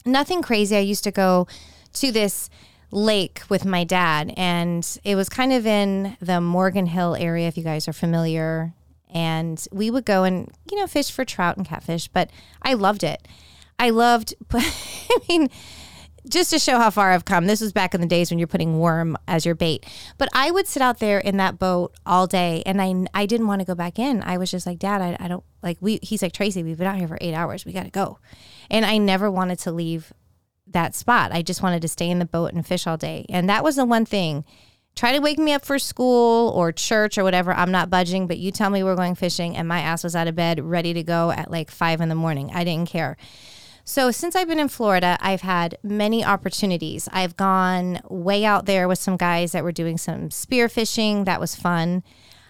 Nothing 0.05 0.43
crazy. 0.43 0.77
I 0.77 0.81
used 0.81 1.05
to 1.05 1.11
go 1.11 1.47
to 1.95 2.13
this 2.13 2.51
lake 2.91 3.43
with 3.49 3.65
my 3.65 3.85
dad, 3.85 4.33
and 4.37 4.99
it 5.05 5.17
was 5.17 5.29
kind 5.29 5.53
of 5.53 5.67
in 5.67 6.17
the 6.21 6.41
Morgan 6.41 6.87
Hill 6.87 7.17
area, 7.17 7.49
if 7.49 7.57
you 7.57 7.65
guys 7.65 7.89
are 7.89 7.93
familiar. 7.93 8.73
And 9.11 9.65
we 9.73 9.91
would 9.91 10.05
go 10.05 10.25
and, 10.25 10.51
you 10.71 10.79
know, 10.79 10.87
fish 10.87 11.11
for 11.11 11.25
trout 11.25 11.57
and 11.57 11.67
catfish, 11.67 12.09
but 12.09 12.31
I 12.63 12.75
loved 12.75 13.05
it. 13.05 13.27
I 13.79 13.91
loved, 13.91 14.35
I 14.53 15.19
mean, 15.29 15.49
just 16.29 16.51
to 16.51 16.59
show 16.59 16.79
how 16.79 16.91
far 16.91 17.13
I've 17.13 17.25
come, 17.25 17.47
this 17.47 17.61
was 17.61 17.73
back 17.73 17.95
in 17.95 18.01
the 18.01 18.07
days 18.07 18.31
when 18.31 18.39
you're 18.39 18.49
putting 18.49 18.79
worm 18.79 19.17
as 19.29 19.45
your 19.45 19.55
bait. 19.55 19.87
But 20.19 20.29
I 20.33 20.51
would 20.51 20.67
sit 20.67 20.83
out 20.83 20.99
there 20.99 21.19
in 21.19 21.37
that 21.37 21.59
boat 21.59 21.95
all 22.07 22.27
day, 22.27 22.63
and 22.65 22.81
I 22.81 22.95
I 23.13 23.27
didn't 23.27 23.47
want 23.47 23.61
to 23.61 23.67
go 23.67 23.75
back 23.75 23.99
in. 23.99 24.23
I 24.23 24.39
was 24.39 24.51
just 24.51 24.67
like, 24.67 24.79
Dad, 24.79 25.03
I, 25.03 25.17
I 25.21 25.29
don't 25.29 25.45
like 25.63 25.79
we. 25.81 25.99
He's 26.03 26.23
like 26.23 26.33
Tracy, 26.33 26.63
we've 26.63 26.79
been 26.79 26.87
out 26.87 26.97
here 26.97 27.09
for 27.09 27.19
eight 27.21 27.35
hours. 27.35 27.65
We 27.65 27.73
got 27.73 27.85
to 27.85 27.91
go, 27.91 28.19
and 28.71 28.85
I 28.85 28.99
never 28.99 29.31
wanted 29.31 29.59
to 29.61 29.73
leave 29.73 30.13
that 30.67 30.95
spot. 30.95 31.33
I 31.33 31.43
just 31.43 31.63
wanted 31.63 31.83
to 31.83 31.89
stay 31.89 32.09
in 32.09 32.19
the 32.19 32.25
boat 32.25 32.53
and 32.53 32.67
fish 32.67 32.87
all 32.87 32.97
day, 32.97 33.27
and 33.29 33.49
that 33.49 33.65
was 33.65 33.77
the 33.77 33.85
one 33.85 34.07
thing. 34.07 34.45
Try 34.97 35.13
to 35.13 35.19
wake 35.19 35.39
me 35.39 35.53
up 35.53 35.65
for 35.65 35.77
school 35.81 36.51
or 36.51 36.71
church 36.71 37.19
or 37.19 37.25
whatever. 37.25 37.53
I'm 37.53 37.73
not 37.73 37.91
budging, 37.91 38.29
but 38.29 38.39
you 38.39 38.53
tell 38.53 38.71
me 38.71 38.85
we're 38.85 38.95
going 38.95 39.17
fishing, 39.17 39.57
and 39.57 39.67
my 39.67 39.81
ass 39.81 40.05
was 40.05 40.15
out 40.15 40.29
of 40.29 40.37
bed, 40.37 40.63
ready 40.65 40.95
to 40.95 41.03
go 41.03 41.33
at 41.33 41.51
like 41.51 41.71
five 41.71 42.01
in 42.01 42.09
the 42.09 42.15
morning. 42.15 42.51
I 42.55 42.63
didn't 42.63 42.89
care. 42.89 43.17
So, 43.87 44.11
since 44.11 44.35
I've 44.35 44.49
been 44.49 44.59
in 44.59 44.69
Florida, 44.69 45.19
I've 45.21 45.43
had 45.43 45.77
many 45.83 46.25
opportunities. 46.25 47.07
I've 47.13 47.37
gone 47.37 48.01
way 48.09 48.43
out 48.43 48.65
there 48.65 48.89
with 48.89 48.99
some 48.99 49.19
guys 49.19 49.53
that 49.53 49.63
were 49.63 49.73
doing 49.73 49.99
some 49.99 50.31
spear 50.31 50.71
fishing. 50.71 51.25
That 51.25 51.39
was 51.39 51.55
fun. 51.55 52.03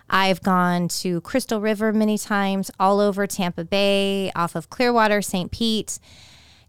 I've 0.09 0.43
gone 0.43 0.87
to 0.89 1.21
Crystal 1.23 1.61
River 1.61 1.93
many 1.93 2.19
times, 2.19 2.71
all 2.79 3.01
over 3.01 3.27
Tampa 3.27 3.65
Bay, 3.65 4.31
off 4.37 4.55
of 4.55 4.71
Clearwater, 4.71 5.21
St. 5.23 5.51
Pete. 5.51 5.99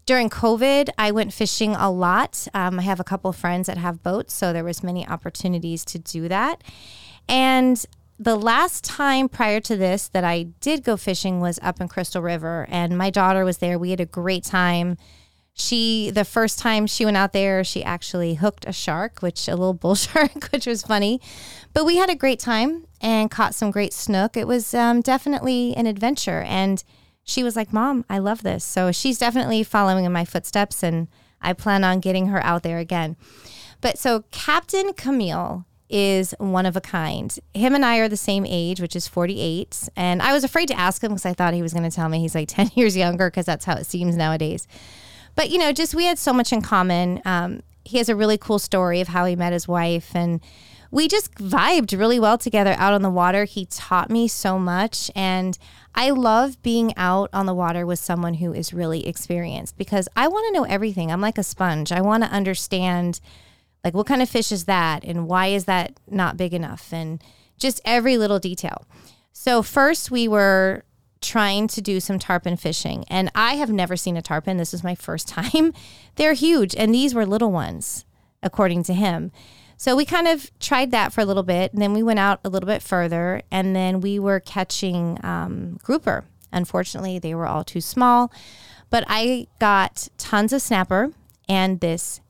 During 0.04 0.28
COVID, 0.28 0.88
I 0.98 1.12
went 1.12 1.32
fishing 1.32 1.76
a 1.76 1.88
lot. 1.88 2.48
Um, 2.52 2.80
I 2.80 2.82
have 2.82 2.98
a 2.98 3.04
couple 3.04 3.32
friends 3.32 3.68
that 3.68 3.78
have 3.78 4.02
boats, 4.02 4.34
so 4.34 4.52
there 4.52 4.64
was 4.64 4.82
many 4.82 5.06
opportunities 5.06 5.84
to 5.84 6.00
do 6.00 6.28
that. 6.28 6.64
And 7.28 7.84
the 8.18 8.36
last 8.36 8.84
time 8.84 9.28
prior 9.28 9.60
to 9.60 9.76
this 9.76 10.08
that 10.08 10.24
I 10.24 10.44
did 10.60 10.82
go 10.82 10.96
fishing 10.96 11.40
was 11.40 11.58
up 11.62 11.80
in 11.80 11.88
Crystal 11.88 12.22
River, 12.22 12.66
and 12.70 12.96
my 12.96 13.10
daughter 13.10 13.44
was 13.44 13.58
there. 13.58 13.78
We 13.78 13.90
had 13.90 14.00
a 14.00 14.06
great 14.06 14.44
time. 14.44 14.96
She, 15.52 16.10
the 16.10 16.24
first 16.24 16.58
time 16.58 16.86
she 16.86 17.04
went 17.04 17.16
out 17.16 17.32
there, 17.32 17.64
she 17.64 17.82
actually 17.82 18.34
hooked 18.34 18.66
a 18.66 18.72
shark, 18.72 19.20
which 19.20 19.48
a 19.48 19.52
little 19.52 19.74
bull 19.74 19.94
shark, 19.94 20.48
which 20.50 20.66
was 20.66 20.82
funny. 20.82 21.20
But 21.72 21.84
we 21.84 21.96
had 21.96 22.10
a 22.10 22.14
great 22.14 22.40
time 22.40 22.86
and 23.00 23.30
caught 23.30 23.54
some 23.54 23.70
great 23.70 23.92
snook. 23.92 24.36
It 24.36 24.46
was 24.46 24.72
um, 24.72 25.02
definitely 25.02 25.74
an 25.76 25.86
adventure. 25.86 26.42
And 26.42 26.82
she 27.22 27.42
was 27.42 27.56
like, 27.56 27.72
Mom, 27.72 28.04
I 28.08 28.18
love 28.18 28.42
this. 28.42 28.64
So 28.64 28.92
she's 28.92 29.18
definitely 29.18 29.62
following 29.62 30.04
in 30.04 30.12
my 30.12 30.24
footsteps, 30.24 30.82
and 30.82 31.08
I 31.42 31.52
plan 31.52 31.84
on 31.84 32.00
getting 32.00 32.28
her 32.28 32.42
out 32.44 32.62
there 32.62 32.78
again. 32.78 33.16
But 33.80 33.98
so 33.98 34.24
Captain 34.30 34.94
Camille 34.94 35.66
is 35.88 36.34
one 36.38 36.66
of 36.66 36.76
a 36.76 36.80
kind. 36.80 37.38
Him 37.54 37.74
and 37.74 37.84
I 37.84 37.98
are 37.98 38.08
the 38.08 38.16
same 38.16 38.44
age, 38.46 38.80
which 38.80 38.96
is 38.96 39.06
48. 39.06 39.88
And 39.96 40.20
I 40.20 40.32
was 40.32 40.44
afraid 40.44 40.66
to 40.68 40.78
ask 40.78 41.02
him 41.02 41.12
because 41.12 41.26
I 41.26 41.32
thought 41.32 41.54
he 41.54 41.62
was 41.62 41.72
going 41.72 41.88
to 41.88 41.94
tell 41.94 42.08
me 42.08 42.20
he's 42.20 42.34
like 42.34 42.48
10 42.50 42.70
years 42.74 42.96
younger 42.96 43.30
because 43.30 43.46
that's 43.46 43.64
how 43.64 43.74
it 43.76 43.86
seems 43.86 44.16
nowadays. 44.16 44.66
But, 45.34 45.50
you 45.50 45.58
know, 45.58 45.72
just 45.72 45.94
we 45.94 46.04
had 46.04 46.18
so 46.18 46.32
much 46.32 46.52
in 46.52 46.62
common. 46.62 47.20
Um, 47.24 47.62
he 47.84 47.98
has 47.98 48.08
a 48.08 48.16
really 48.16 48.38
cool 48.38 48.58
story 48.58 49.00
of 49.00 49.08
how 49.08 49.26
he 49.26 49.36
met 49.36 49.52
his 49.52 49.68
wife 49.68 50.14
and 50.14 50.40
we 50.90 51.08
just 51.08 51.34
vibed 51.34 51.96
really 51.98 52.18
well 52.18 52.38
together 52.38 52.74
out 52.78 52.92
on 52.92 53.02
the 53.02 53.10
water. 53.10 53.44
He 53.44 53.66
taught 53.66 54.08
me 54.10 54.28
so 54.28 54.58
much 54.58 55.10
and 55.14 55.58
I 55.94 56.10
love 56.10 56.62
being 56.62 56.96
out 56.96 57.30
on 57.32 57.46
the 57.46 57.54
water 57.54 57.86
with 57.86 57.98
someone 57.98 58.34
who 58.34 58.52
is 58.52 58.72
really 58.72 59.06
experienced 59.06 59.76
because 59.76 60.08
I 60.16 60.28
want 60.28 60.46
to 60.46 60.52
know 60.52 60.64
everything. 60.64 61.10
I'm 61.10 61.20
like 61.20 61.38
a 61.38 61.42
sponge. 61.42 61.92
I 61.92 62.00
want 62.00 62.22
to 62.22 62.30
understand 62.30 63.20
like, 63.86 63.94
what 63.94 64.08
kind 64.08 64.20
of 64.20 64.28
fish 64.28 64.50
is 64.50 64.64
that? 64.64 65.04
And 65.04 65.28
why 65.28 65.46
is 65.46 65.66
that 65.66 66.00
not 66.10 66.36
big 66.36 66.52
enough? 66.52 66.92
And 66.92 67.22
just 67.56 67.80
every 67.84 68.18
little 68.18 68.40
detail. 68.40 68.84
So, 69.32 69.62
first, 69.62 70.10
we 70.10 70.26
were 70.26 70.82
trying 71.20 71.68
to 71.68 71.80
do 71.80 72.00
some 72.00 72.18
tarpon 72.18 72.56
fishing. 72.56 73.04
And 73.08 73.30
I 73.32 73.54
have 73.54 73.70
never 73.70 73.96
seen 73.96 74.16
a 74.16 74.22
tarpon. 74.22 74.56
This 74.56 74.74
is 74.74 74.82
my 74.82 74.96
first 74.96 75.28
time. 75.38 75.72
They're 76.16 76.32
huge. 76.32 76.74
And 76.74 76.92
these 76.92 77.14
were 77.14 77.24
little 77.24 77.52
ones, 77.52 78.04
according 78.42 78.82
to 78.84 78.92
him. 78.92 79.30
So 79.76 79.94
we 79.94 80.04
kind 80.04 80.26
of 80.26 80.50
tried 80.58 80.90
that 80.90 81.12
for 81.12 81.20
a 81.20 81.24
little 81.24 81.44
bit. 81.44 81.72
And 81.72 81.80
then 81.80 81.92
we 81.92 82.02
went 82.02 82.18
out 82.18 82.40
a 82.44 82.48
little 82.48 82.66
bit 82.66 82.82
further. 82.82 83.42
And 83.52 83.76
then 83.76 84.00
we 84.00 84.18
were 84.18 84.40
catching 84.40 85.24
um, 85.24 85.78
grouper. 85.80 86.24
Unfortunately, 86.52 87.20
they 87.20 87.36
were 87.36 87.46
all 87.46 87.62
too 87.62 87.80
small. 87.80 88.32
But 88.90 89.04
I 89.06 89.46
got 89.60 90.08
tons 90.18 90.52
of 90.52 90.60
snapper 90.60 91.12
and 91.48 91.78
this 91.78 92.20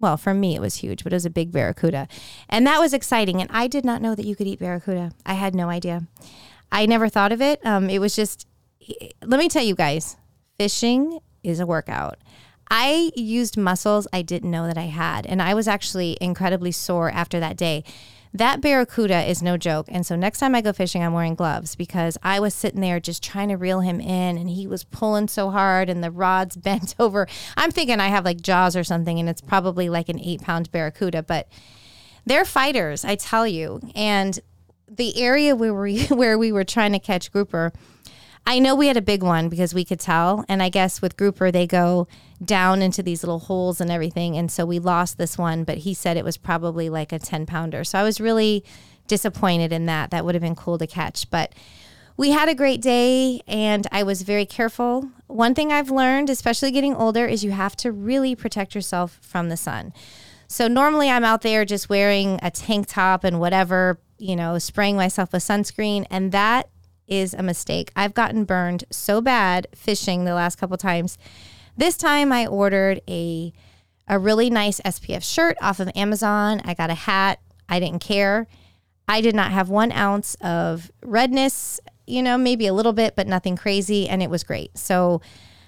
well, 0.00 0.16
for 0.16 0.32
me, 0.32 0.54
it 0.54 0.60
was 0.60 0.76
huge, 0.76 1.02
but 1.02 1.12
it 1.12 1.16
was 1.16 1.26
a 1.26 1.30
big 1.30 1.50
barracuda. 1.50 2.08
And 2.48 2.66
that 2.66 2.78
was 2.78 2.94
exciting. 2.94 3.40
And 3.40 3.50
I 3.52 3.66
did 3.66 3.84
not 3.84 4.00
know 4.00 4.14
that 4.14 4.26
you 4.26 4.36
could 4.36 4.46
eat 4.46 4.60
barracuda. 4.60 5.12
I 5.26 5.34
had 5.34 5.54
no 5.54 5.68
idea. 5.68 6.06
I 6.70 6.86
never 6.86 7.08
thought 7.08 7.32
of 7.32 7.40
it. 7.40 7.64
Um, 7.66 7.90
it 7.90 7.98
was 7.98 8.14
just, 8.14 8.46
let 9.24 9.38
me 9.38 9.48
tell 9.48 9.64
you 9.64 9.74
guys, 9.74 10.16
fishing 10.56 11.18
is 11.42 11.60
a 11.60 11.66
workout. 11.66 12.18
I 12.70 13.10
used 13.16 13.56
muscles 13.56 14.06
I 14.12 14.22
didn't 14.22 14.50
know 14.50 14.66
that 14.66 14.78
I 14.78 14.86
had. 14.86 15.26
And 15.26 15.40
I 15.40 15.54
was 15.54 15.66
actually 15.66 16.16
incredibly 16.20 16.70
sore 16.70 17.10
after 17.10 17.40
that 17.40 17.56
day. 17.56 17.82
That 18.34 18.60
barracuda 18.60 19.28
is 19.28 19.42
no 19.42 19.56
joke. 19.56 19.86
And 19.88 20.04
so 20.04 20.14
next 20.14 20.38
time 20.38 20.54
I 20.54 20.60
go 20.60 20.72
fishing, 20.72 21.02
I'm 21.02 21.12
wearing 21.12 21.34
gloves 21.34 21.76
because 21.76 22.18
I 22.22 22.40
was 22.40 22.54
sitting 22.54 22.80
there 22.80 23.00
just 23.00 23.22
trying 23.22 23.48
to 23.48 23.56
reel 23.56 23.80
him 23.80 24.00
in 24.00 24.36
and 24.36 24.50
he 24.50 24.66
was 24.66 24.84
pulling 24.84 25.28
so 25.28 25.50
hard 25.50 25.88
and 25.88 26.04
the 26.04 26.10
rod's 26.10 26.56
bent 26.68 26.94
over. 26.98 27.26
I'm 27.56 27.70
thinking 27.70 28.00
I 28.00 28.08
have 28.08 28.24
like 28.24 28.40
jaws 28.40 28.76
or 28.76 28.84
something 28.84 29.18
and 29.18 29.28
it's 29.28 29.40
probably 29.40 29.88
like 29.88 30.08
an 30.08 30.20
eight 30.20 30.42
pound 30.42 30.70
barracuda, 30.70 31.22
but 31.22 31.48
they're 32.26 32.44
fighters, 32.44 33.04
I 33.04 33.14
tell 33.14 33.46
you. 33.46 33.80
And 33.94 34.38
the 34.86 35.20
area 35.20 35.56
where 35.56 35.74
we 35.74 36.04
where 36.08 36.38
we 36.38 36.52
were 36.52 36.64
trying 36.64 36.92
to 36.92 36.98
catch 36.98 37.32
grouper, 37.32 37.72
I 38.46 38.58
know 38.58 38.74
we 38.74 38.88
had 38.88 38.96
a 38.96 39.02
big 39.02 39.22
one 39.22 39.48
because 39.48 39.74
we 39.74 39.84
could 39.84 40.00
tell. 40.00 40.44
And 40.48 40.62
I 40.62 40.68
guess 40.68 41.02
with 41.02 41.16
grouper, 41.16 41.50
they 41.50 41.66
go 41.66 42.06
down 42.44 42.82
into 42.82 43.02
these 43.02 43.22
little 43.22 43.40
holes 43.40 43.80
and 43.80 43.90
everything. 43.90 44.36
And 44.36 44.50
so 44.50 44.64
we 44.64 44.78
lost 44.78 45.18
this 45.18 45.36
one, 45.36 45.64
but 45.64 45.78
he 45.78 45.94
said 45.94 46.16
it 46.16 46.24
was 46.24 46.36
probably 46.36 46.88
like 46.88 47.12
a 47.12 47.18
10 47.18 47.46
pounder. 47.46 47.84
So 47.84 47.98
I 47.98 48.02
was 48.02 48.20
really 48.20 48.64
disappointed 49.06 49.72
in 49.72 49.86
that. 49.86 50.10
That 50.10 50.24
would 50.24 50.34
have 50.34 50.42
been 50.42 50.54
cool 50.54 50.78
to 50.78 50.86
catch. 50.86 51.30
But 51.30 51.52
we 52.16 52.30
had 52.30 52.48
a 52.48 52.54
great 52.54 52.80
day 52.80 53.40
and 53.46 53.86
I 53.90 54.02
was 54.02 54.22
very 54.22 54.46
careful. 54.46 55.10
One 55.26 55.54
thing 55.54 55.72
I've 55.72 55.90
learned, 55.90 56.30
especially 56.30 56.70
getting 56.70 56.94
older, 56.94 57.26
is 57.26 57.44
you 57.44 57.52
have 57.52 57.76
to 57.76 57.92
really 57.92 58.34
protect 58.34 58.74
yourself 58.74 59.18
from 59.22 59.48
the 59.48 59.56
sun. 59.56 59.92
So 60.46 60.66
normally 60.66 61.10
I'm 61.10 61.24
out 61.24 61.42
there 61.42 61.64
just 61.64 61.88
wearing 61.88 62.38
a 62.42 62.50
tank 62.50 62.86
top 62.88 63.22
and 63.22 63.38
whatever, 63.38 64.00
you 64.18 64.34
know, 64.34 64.58
spraying 64.58 64.96
myself 64.96 65.32
with 65.32 65.42
sunscreen. 65.42 66.06
And 66.10 66.32
that 66.32 66.68
is 67.06 67.34
a 67.34 67.42
mistake. 67.42 67.90
I've 67.96 68.14
gotten 68.14 68.44
burned 68.44 68.84
so 68.90 69.20
bad 69.20 69.66
fishing 69.74 70.24
the 70.24 70.34
last 70.34 70.56
couple 70.56 70.76
times. 70.76 71.18
This 71.78 71.96
time 71.96 72.32
I 72.32 72.46
ordered 72.46 73.00
a 73.08 73.52
a 74.08 74.18
really 74.18 74.50
nice 74.50 74.80
SPF 74.80 75.22
shirt 75.22 75.56
off 75.60 75.80
of 75.80 75.90
Amazon. 75.94 76.60
I 76.64 76.74
got 76.74 76.90
a 76.90 76.94
hat. 76.94 77.40
I 77.68 77.78
didn't 77.78 78.00
care. 78.00 78.46
I 79.06 79.20
did 79.20 79.34
not 79.34 79.52
have 79.52 79.68
one 79.68 79.92
ounce 79.92 80.34
of 80.40 80.90
redness, 81.02 81.78
you 82.06 82.22
know, 82.22 82.36
maybe 82.36 82.66
a 82.66 82.72
little 82.72 82.92
bit, 82.92 83.14
but 83.14 83.26
nothing 83.26 83.56
crazy. 83.56 84.08
And 84.08 84.22
it 84.22 84.30
was 84.30 84.42
great. 84.44 84.76
So, 84.76 85.20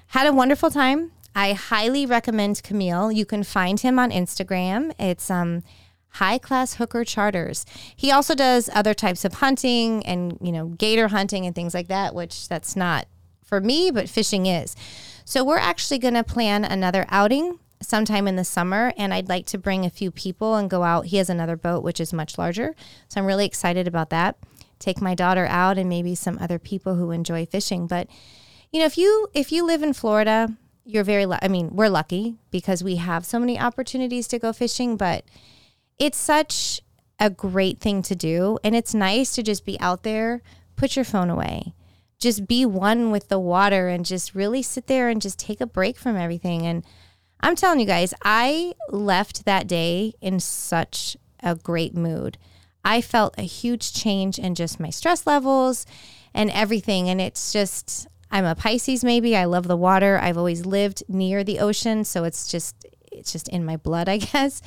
Had 0.09 0.27
a 0.27 0.33
wonderful 0.33 0.71
time. 0.71 1.13
I 1.37 1.53
highly 1.53 2.07
recommend 2.07 2.63
Camille. 2.65 3.13
You 3.13 3.25
can 3.25 3.45
find 3.45 3.79
him 3.79 3.99
on 3.99 4.11
Instagram. 4.11 4.93
It's 4.99 5.31
um, 5.31 5.63
High 6.15 6.39
Class 6.39 6.75
Hooker 6.75 7.05
Charters. 7.05 7.65
He 7.95 8.11
also 8.11 8.35
does 8.35 8.69
other 8.75 8.95
types 8.95 9.25
of 9.25 9.35
hunting 9.35 10.05
and, 10.05 10.37
you 10.43 10.51
know, 10.51 10.69
gator 10.69 11.09
hunting 11.09 11.47
and 11.47 11.55
things 11.55 11.75
like 11.75 11.87
that, 11.87 12.15
which 12.15 12.49
that's 12.49 12.75
not 12.75 13.07
for 13.45 13.61
me, 13.61 13.91
but 13.93 14.09
fishing 14.09 14.47
is. 14.47 14.75
So 15.25 15.45
we're 15.45 15.59
actually 15.59 15.99
going 15.99 16.15
to 16.15 16.25
plan 16.25 16.65
another 16.65 17.07
outing 17.09 17.59
sometime 17.83 18.29
in 18.29 18.37
the 18.37 18.45
summer 18.45 18.93
and 18.97 19.13
I'd 19.15 19.29
like 19.29 19.47
to 19.47 19.59
bring 19.59 19.85
a 19.85 19.91
few 19.91 20.11
people 20.11 20.57
and 20.57 20.69
go 20.69 20.83
out. 20.83 21.07
He 21.07 21.17
has 21.17 21.31
another 21.31 21.57
boat 21.57 21.83
which 21.83 22.01
is 22.01 22.13
much 22.13 22.39
larger. 22.39 22.75
So 23.09 23.21
I'm 23.21 23.27
really 23.27 23.47
excited 23.47 23.89
about 23.89 24.11
that. 24.11 24.37
Take 24.79 25.01
my 25.01 25.15
daughter 25.15 25.47
out 25.47 25.79
and 25.79 25.89
maybe 25.89 26.15
some 26.15 26.39
other 26.41 26.59
people 26.59 26.95
who 26.95 27.11
enjoy 27.11 27.47
fishing. 27.47 27.87
But 27.87 28.09
you 28.71 28.81
know, 28.81 28.87
if 28.87 28.97
you 28.97 29.29
if 29.35 29.51
you 29.51 29.65
live 29.65 29.83
in 29.83 29.93
Florida, 29.93 30.57
you're 30.85 31.05
very 31.05 31.27
I 31.43 31.49
mean, 31.49 31.71
we're 31.75 31.89
lucky 31.89 32.37
because 32.51 32.85
we 32.85 32.97
have 32.97 33.25
so 33.25 33.39
many 33.39 33.59
opportunities 33.59 34.29
to 34.29 34.39
go 34.39 34.53
fishing, 34.53 34.97
but 34.97 35.25
it's 35.99 36.19
such 36.19 36.81
a 37.19 37.31
great 37.31 37.81
thing 37.81 38.03
to 38.03 38.15
do 38.15 38.59
and 38.65 38.75
it's 38.75 38.95
nice 38.95 39.35
to 39.35 39.43
just 39.43 39.65
be 39.65 39.79
out 39.81 40.03
there, 40.03 40.43
put 40.77 40.97
your 40.97 41.05
phone 41.05 41.31
away. 41.31 41.75
Just 42.21 42.47
be 42.47 42.67
one 42.67 43.11
with 43.11 43.29
the 43.29 43.39
water 43.39 43.89
and 43.89 44.05
just 44.05 44.35
really 44.35 44.63
sit 44.63 44.87
there 44.87 45.09
and 45.09 45.23
just 45.23 45.39
take 45.39 45.61
a 45.61 45.67
break 45.67 45.97
from 45.97 46.17
everything 46.17 46.67
and 46.67 46.85
I'm 47.43 47.57
telling 47.57 47.81
you 47.81 47.87
guys, 47.87 48.13
I 48.23 48.75
left 48.91 49.47
that 49.47 49.67
day 49.67 50.13
in 50.21 50.41
such 50.41 51.17
a 51.43 51.55
great 51.55 51.97
mood. 51.97 52.37
I 52.85 53.01
felt 53.01 53.35
a 53.39 53.43
huge 53.43 53.93
change 53.93 54.39
in 54.39 54.55
just 54.55 54.81
my 54.81 54.91
stress 54.91 55.27
levels 55.27 55.87
and 56.35 56.51
everything. 56.51 57.09
And 57.09 57.21
it's 57.21 57.53
just, 57.53 58.07
I'm 58.31 58.45
a 58.45 58.55
Pisces 58.55 59.03
maybe. 59.03 59.37
I 59.37 59.45
love 59.47 59.69
the 59.69 59.77
water. 59.77 60.19
I've 60.19 60.39
always 60.39 60.67
lived 60.67 61.03
near 61.09 61.43
the 61.45 61.61
ocean. 61.61 62.05
So 62.05 62.25
it's 62.25 62.47
just, 62.47 62.87
it's 63.11 63.33
just 63.33 63.49
in 63.49 63.65
my 63.65 63.77
blood, 63.77 64.09
I 64.09 64.17
guess. 64.19 64.61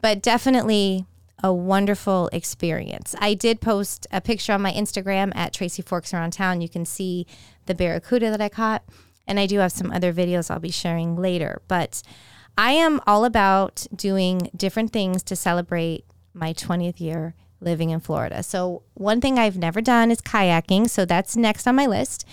But 0.00 0.22
definitely 0.22 1.06
a 1.42 1.52
wonderful 1.52 2.28
experience. 2.32 3.14
I 3.20 3.34
did 3.34 3.60
post 3.60 4.06
a 4.10 4.20
picture 4.20 4.52
on 4.52 4.62
my 4.62 4.72
Instagram 4.72 5.34
at 5.36 5.52
Tracy 5.52 5.82
Forks 5.82 6.12
Around 6.12 6.32
Town. 6.32 6.60
You 6.60 6.68
can 6.68 6.84
see 6.84 7.26
the 7.66 7.74
barracuda 7.74 8.30
that 8.30 8.40
I 8.40 8.48
caught. 8.48 8.82
And 9.26 9.38
I 9.38 9.46
do 9.46 9.58
have 9.58 9.72
some 9.72 9.92
other 9.92 10.12
videos 10.12 10.50
I'll 10.50 10.58
be 10.58 10.70
sharing 10.70 11.16
later. 11.16 11.60
But 11.68 12.02
I 12.56 12.72
am 12.72 13.00
all 13.06 13.24
about 13.24 13.86
doing 13.94 14.50
different 14.56 14.92
things 14.92 15.22
to 15.24 15.36
celebrate 15.36 16.04
my 16.34 16.52
20th 16.52 16.98
year 16.98 17.34
living 17.60 17.90
in 17.90 18.00
Florida. 18.00 18.42
So, 18.42 18.82
one 18.94 19.20
thing 19.20 19.38
I've 19.38 19.56
never 19.56 19.80
done 19.80 20.10
is 20.10 20.20
kayaking. 20.20 20.88
So, 20.88 21.04
that's 21.04 21.36
next 21.36 21.66
on 21.66 21.74
my 21.74 21.86
list. 21.86 22.26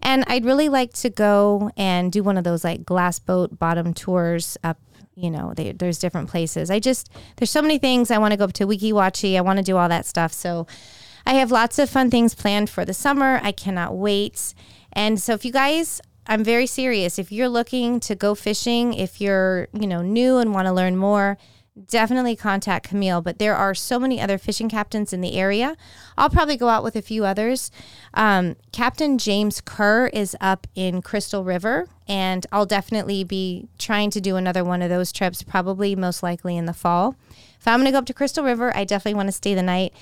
And 0.00 0.24
I'd 0.26 0.44
really 0.44 0.68
like 0.68 0.92
to 0.94 1.10
go 1.10 1.70
and 1.76 2.12
do 2.12 2.22
one 2.22 2.36
of 2.36 2.44
those 2.44 2.64
like 2.64 2.84
glass 2.84 3.18
boat 3.18 3.58
bottom 3.58 3.94
tours 3.94 4.56
up. 4.62 4.78
You 5.14 5.30
know, 5.30 5.52
they, 5.54 5.72
there's 5.72 5.98
different 5.98 6.30
places. 6.30 6.70
I 6.70 6.78
just, 6.78 7.10
there's 7.36 7.50
so 7.50 7.62
many 7.62 7.78
things. 7.78 8.10
I 8.10 8.18
want 8.18 8.32
to 8.32 8.36
go 8.38 8.44
up 8.44 8.52
to 8.54 8.66
Weeki 8.66 8.92
Wachee. 8.92 9.36
I 9.36 9.42
want 9.42 9.58
to 9.58 9.62
do 9.62 9.76
all 9.76 9.88
that 9.88 10.06
stuff. 10.06 10.32
So, 10.32 10.66
I 11.24 11.34
have 11.34 11.52
lots 11.52 11.78
of 11.78 11.88
fun 11.88 12.10
things 12.10 12.34
planned 12.34 12.68
for 12.68 12.84
the 12.84 12.94
summer. 12.94 13.38
I 13.42 13.52
cannot 13.52 13.96
wait. 13.96 14.54
And 14.92 15.20
so, 15.20 15.34
if 15.34 15.44
you 15.44 15.52
guys 15.52 16.00
I'm 16.26 16.44
very 16.44 16.66
serious. 16.66 17.18
If 17.18 17.32
you're 17.32 17.48
looking 17.48 17.98
to 18.00 18.14
go 18.14 18.34
fishing, 18.34 18.94
if 18.94 19.20
you're, 19.20 19.68
you 19.72 19.86
know, 19.86 20.02
new 20.02 20.38
and 20.38 20.54
want 20.54 20.66
to 20.66 20.72
learn 20.72 20.96
more, 20.96 21.36
definitely 21.88 22.36
contact 22.36 22.88
Camille. 22.88 23.20
But 23.20 23.38
there 23.38 23.56
are 23.56 23.74
so 23.74 23.98
many 23.98 24.20
other 24.20 24.38
fishing 24.38 24.68
captains 24.68 25.12
in 25.12 25.20
the 25.20 25.34
area. 25.34 25.76
I'll 26.16 26.30
probably 26.30 26.56
go 26.56 26.68
out 26.68 26.84
with 26.84 26.96
a 26.96 27.02
few 27.02 27.24
others. 27.24 27.70
Um, 28.14 28.56
Captain 28.72 29.18
James 29.18 29.60
Kerr 29.60 30.08
is 30.08 30.36
up 30.40 30.66
in 30.74 31.02
Crystal 31.02 31.44
River, 31.44 31.88
and 32.06 32.46
I'll 32.52 32.66
definitely 32.66 33.24
be 33.24 33.68
trying 33.78 34.10
to 34.10 34.20
do 34.20 34.36
another 34.36 34.64
one 34.64 34.82
of 34.82 34.90
those 34.90 35.12
trips, 35.12 35.42
probably 35.42 35.96
most 35.96 36.22
likely 36.22 36.56
in 36.56 36.66
the 36.66 36.74
fall. 36.74 37.16
If 37.58 37.68
I'm 37.68 37.78
going 37.78 37.86
to 37.86 37.92
go 37.92 37.98
up 37.98 38.06
to 38.06 38.14
Crystal 38.14 38.44
River, 38.44 38.76
I 38.76 38.84
definitely 38.84 39.14
want 39.14 39.28
to 39.28 39.32
stay 39.32 39.54
the 39.54 39.62
night 39.62 39.92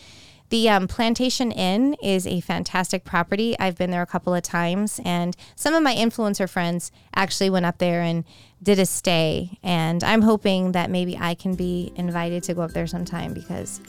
the 0.51 0.69
um, 0.69 0.89
Plantation 0.89 1.53
Inn 1.53 1.95
is 2.03 2.27
a 2.27 2.41
fantastic 2.41 3.05
property. 3.05 3.59
I've 3.59 3.77
been 3.77 3.91
there 3.91 4.03
a 4.03 4.07
couple 4.07 4.35
of 4.35 4.43
times, 4.43 5.01
and 5.05 5.37
some 5.55 5.75
of 5.75 5.83
my 5.83 5.95
influencer 5.95 6.49
friends 6.49 6.91
actually 7.15 7.51
went 7.51 7.67
up 7.67 7.79
there 7.79 8.03
and 8.03 8.25
did 8.63 8.79
a 8.79 8.87
stay. 8.87 9.59
And 9.63 10.03
I'm 10.05 10.23
hoping 10.23 10.73
that 10.73 10.91
maybe 10.91 11.17
I 11.17 11.35
can 11.35 11.55
be 11.55 11.93
invited 11.95 12.43
to 12.45 12.55
go 12.55 12.63
up 12.63 12.73
there 12.73 12.89
sometime 12.89 13.33
because 13.33 13.81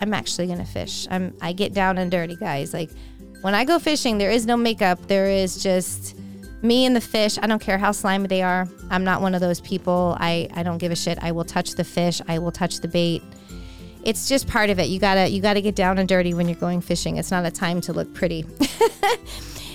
I'm 0.00 0.14
actually 0.14 0.46
to 0.48 0.64
fish. 0.64 1.06
I'm 1.10 1.36
I 1.42 1.52
get 1.52 1.74
down 1.74 1.98
and 1.98 2.10
dirty, 2.10 2.36
guys. 2.36 2.72
Like 2.72 2.90
when 3.42 3.54
I 3.54 3.64
go 3.64 3.78
fishing, 3.78 4.16
there 4.16 4.30
is 4.30 4.46
no 4.46 4.56
makeup. 4.56 5.06
There 5.06 5.26
is 5.26 5.62
just 5.62 6.16
me 6.62 6.86
and 6.86 6.96
the 6.96 7.00
fish. 7.00 7.38
I 7.42 7.46
don't 7.46 7.60
care 7.60 7.76
how 7.76 7.92
slimy 7.92 8.26
they 8.26 8.42
are. 8.42 8.66
I'm 8.90 9.04
not 9.04 9.20
one 9.20 9.34
of 9.34 9.42
those 9.42 9.60
people. 9.60 10.16
I 10.18 10.48
I 10.54 10.62
don't 10.62 10.78
give 10.78 10.92
a 10.92 10.96
shit. 10.96 11.18
I 11.20 11.32
will 11.32 11.44
touch 11.44 11.72
the 11.72 11.84
fish. 11.84 12.22
I 12.26 12.38
will 12.38 12.52
touch 12.52 12.80
the 12.80 12.88
bait 12.88 13.22
it's 14.04 14.28
just 14.28 14.48
part 14.48 14.70
of 14.70 14.78
it. 14.78 14.88
You 14.88 14.98
gotta 14.98 15.28
you 15.28 15.42
gotta 15.42 15.60
get 15.60 15.74
down 15.74 15.98
and 15.98 16.08
dirty 16.08 16.34
when 16.34 16.48
you're 16.48 16.56
going 16.56 16.80
fishing. 16.80 17.16
It's 17.16 17.30
not 17.30 17.44
a 17.44 17.50
time 17.50 17.80
to 17.82 17.92
look 17.92 18.12
pretty. 18.14 18.44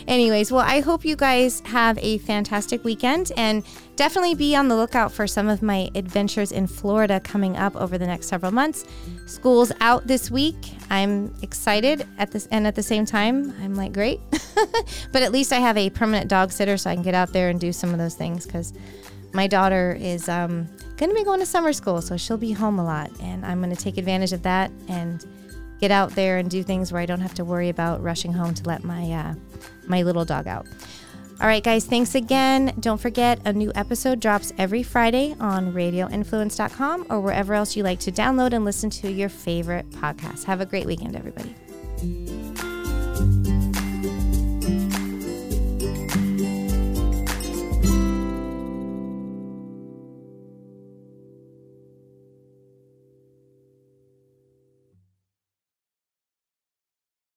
Anyways, 0.08 0.52
well, 0.52 0.62
I 0.62 0.82
hope 0.82 1.04
you 1.04 1.16
guys 1.16 1.62
have 1.62 1.98
a 1.98 2.20
fantastic 2.20 2.84
weekend 2.84 3.32
and 3.38 3.64
definitely 3.96 4.36
be 4.36 4.56
on 4.56 4.68
the 4.68 4.76
lookout 4.76 5.12
for 5.12 5.26
some 5.26 5.48
of 5.48 5.64
my 5.64 5.90
adventures 5.96 6.52
in 6.52 6.68
Florida 6.68 7.20
coming 7.20 7.58
up 7.58 7.76
over 7.76 7.98
the 7.98 8.06
next 8.06 8.28
several 8.28 8.52
months. 8.52 8.86
School's 9.26 9.72
out 9.82 10.06
this 10.06 10.30
week. 10.30 10.74
I'm 10.92 11.34
excited 11.42 12.06
at 12.20 12.32
this 12.32 12.48
and 12.52 12.68
at 12.68 12.76
the 12.76 12.84
same 12.84 13.06
time, 13.06 13.52
I'm 13.62 13.74
like, 13.74 13.94
great. 13.94 14.20
but 15.12 15.24
at 15.24 15.32
least 15.32 15.52
I 15.52 15.58
have 15.60 15.76
a 15.76 15.90
permanent 15.90 16.30
dog 16.30 16.52
sitter 16.52 16.78
so 16.78 16.92
I 16.92 16.94
can 16.94 17.04
get 17.04 17.16
out 17.16 17.34
there 17.34 17.50
and 17.50 17.60
do 17.60 17.74
some 17.74 17.90
of 17.90 17.98
those 17.98 18.14
things 18.14 18.46
because 18.46 18.74
my 19.36 19.48
daughter 19.48 19.98
is 20.00 20.30
um, 20.30 20.67
going 20.98 21.10
to 21.10 21.15
be 21.15 21.24
going 21.24 21.39
to 21.41 21.45
summer 21.45 21.74
school, 21.74 22.02
so 22.02 22.17
she'll 22.17 22.38
be 22.38 22.54
home 22.54 22.80
a 22.80 22.84
lot. 22.84 23.12
And 23.21 23.45
I'm 23.45 23.62
going 23.62 23.76
to 23.76 23.82
take 23.82 23.98
advantage 23.98 24.34
of 24.34 24.43
that 24.43 24.71
and 24.88 25.26
get 25.80 25.91
out 25.91 26.12
there 26.12 26.38
and 26.38 26.50
do 26.50 26.63
things 26.63 26.91
where 26.91 27.02
I 27.02 27.06
don't 27.06 27.19
have 27.19 27.34
to 27.36 27.45
worry 27.45 27.69
about 27.69 28.02
rushing 28.02 28.34
home 28.34 28.54
to 28.56 28.63
let 28.63 28.84
my 28.84 29.12
uh, 29.12 29.36
my 29.88 30.02
little 30.04 30.26
dog 30.26 30.48
out. 30.48 30.65
All 31.41 31.48
right, 31.48 31.63
guys, 31.63 31.86
thanks 31.86 32.15
again. 32.15 32.74
Don't 32.80 33.00
forget, 33.00 33.41
a 33.43 33.52
new 33.52 33.69
episode 33.76 34.21
drops 34.21 34.54
every 34.58 34.84
Friday 34.84 35.36
on 35.41 35.74
radioinfluence.com 35.74 37.08
or 37.10 37.19
wherever 37.19 37.54
else 37.54 37.76
you 37.76 37.84
like 37.84 38.00
to 38.02 38.12
download 38.12 38.54
and 38.54 38.63
listen 38.63 38.89
to 38.91 39.12
your 39.12 39.28
favorite 39.28 39.89
podcast. 39.89 40.45
Have 40.45 40.62
a 40.62 40.65
great 40.65 40.86
weekend, 40.86 41.13
everybody. 41.13 41.54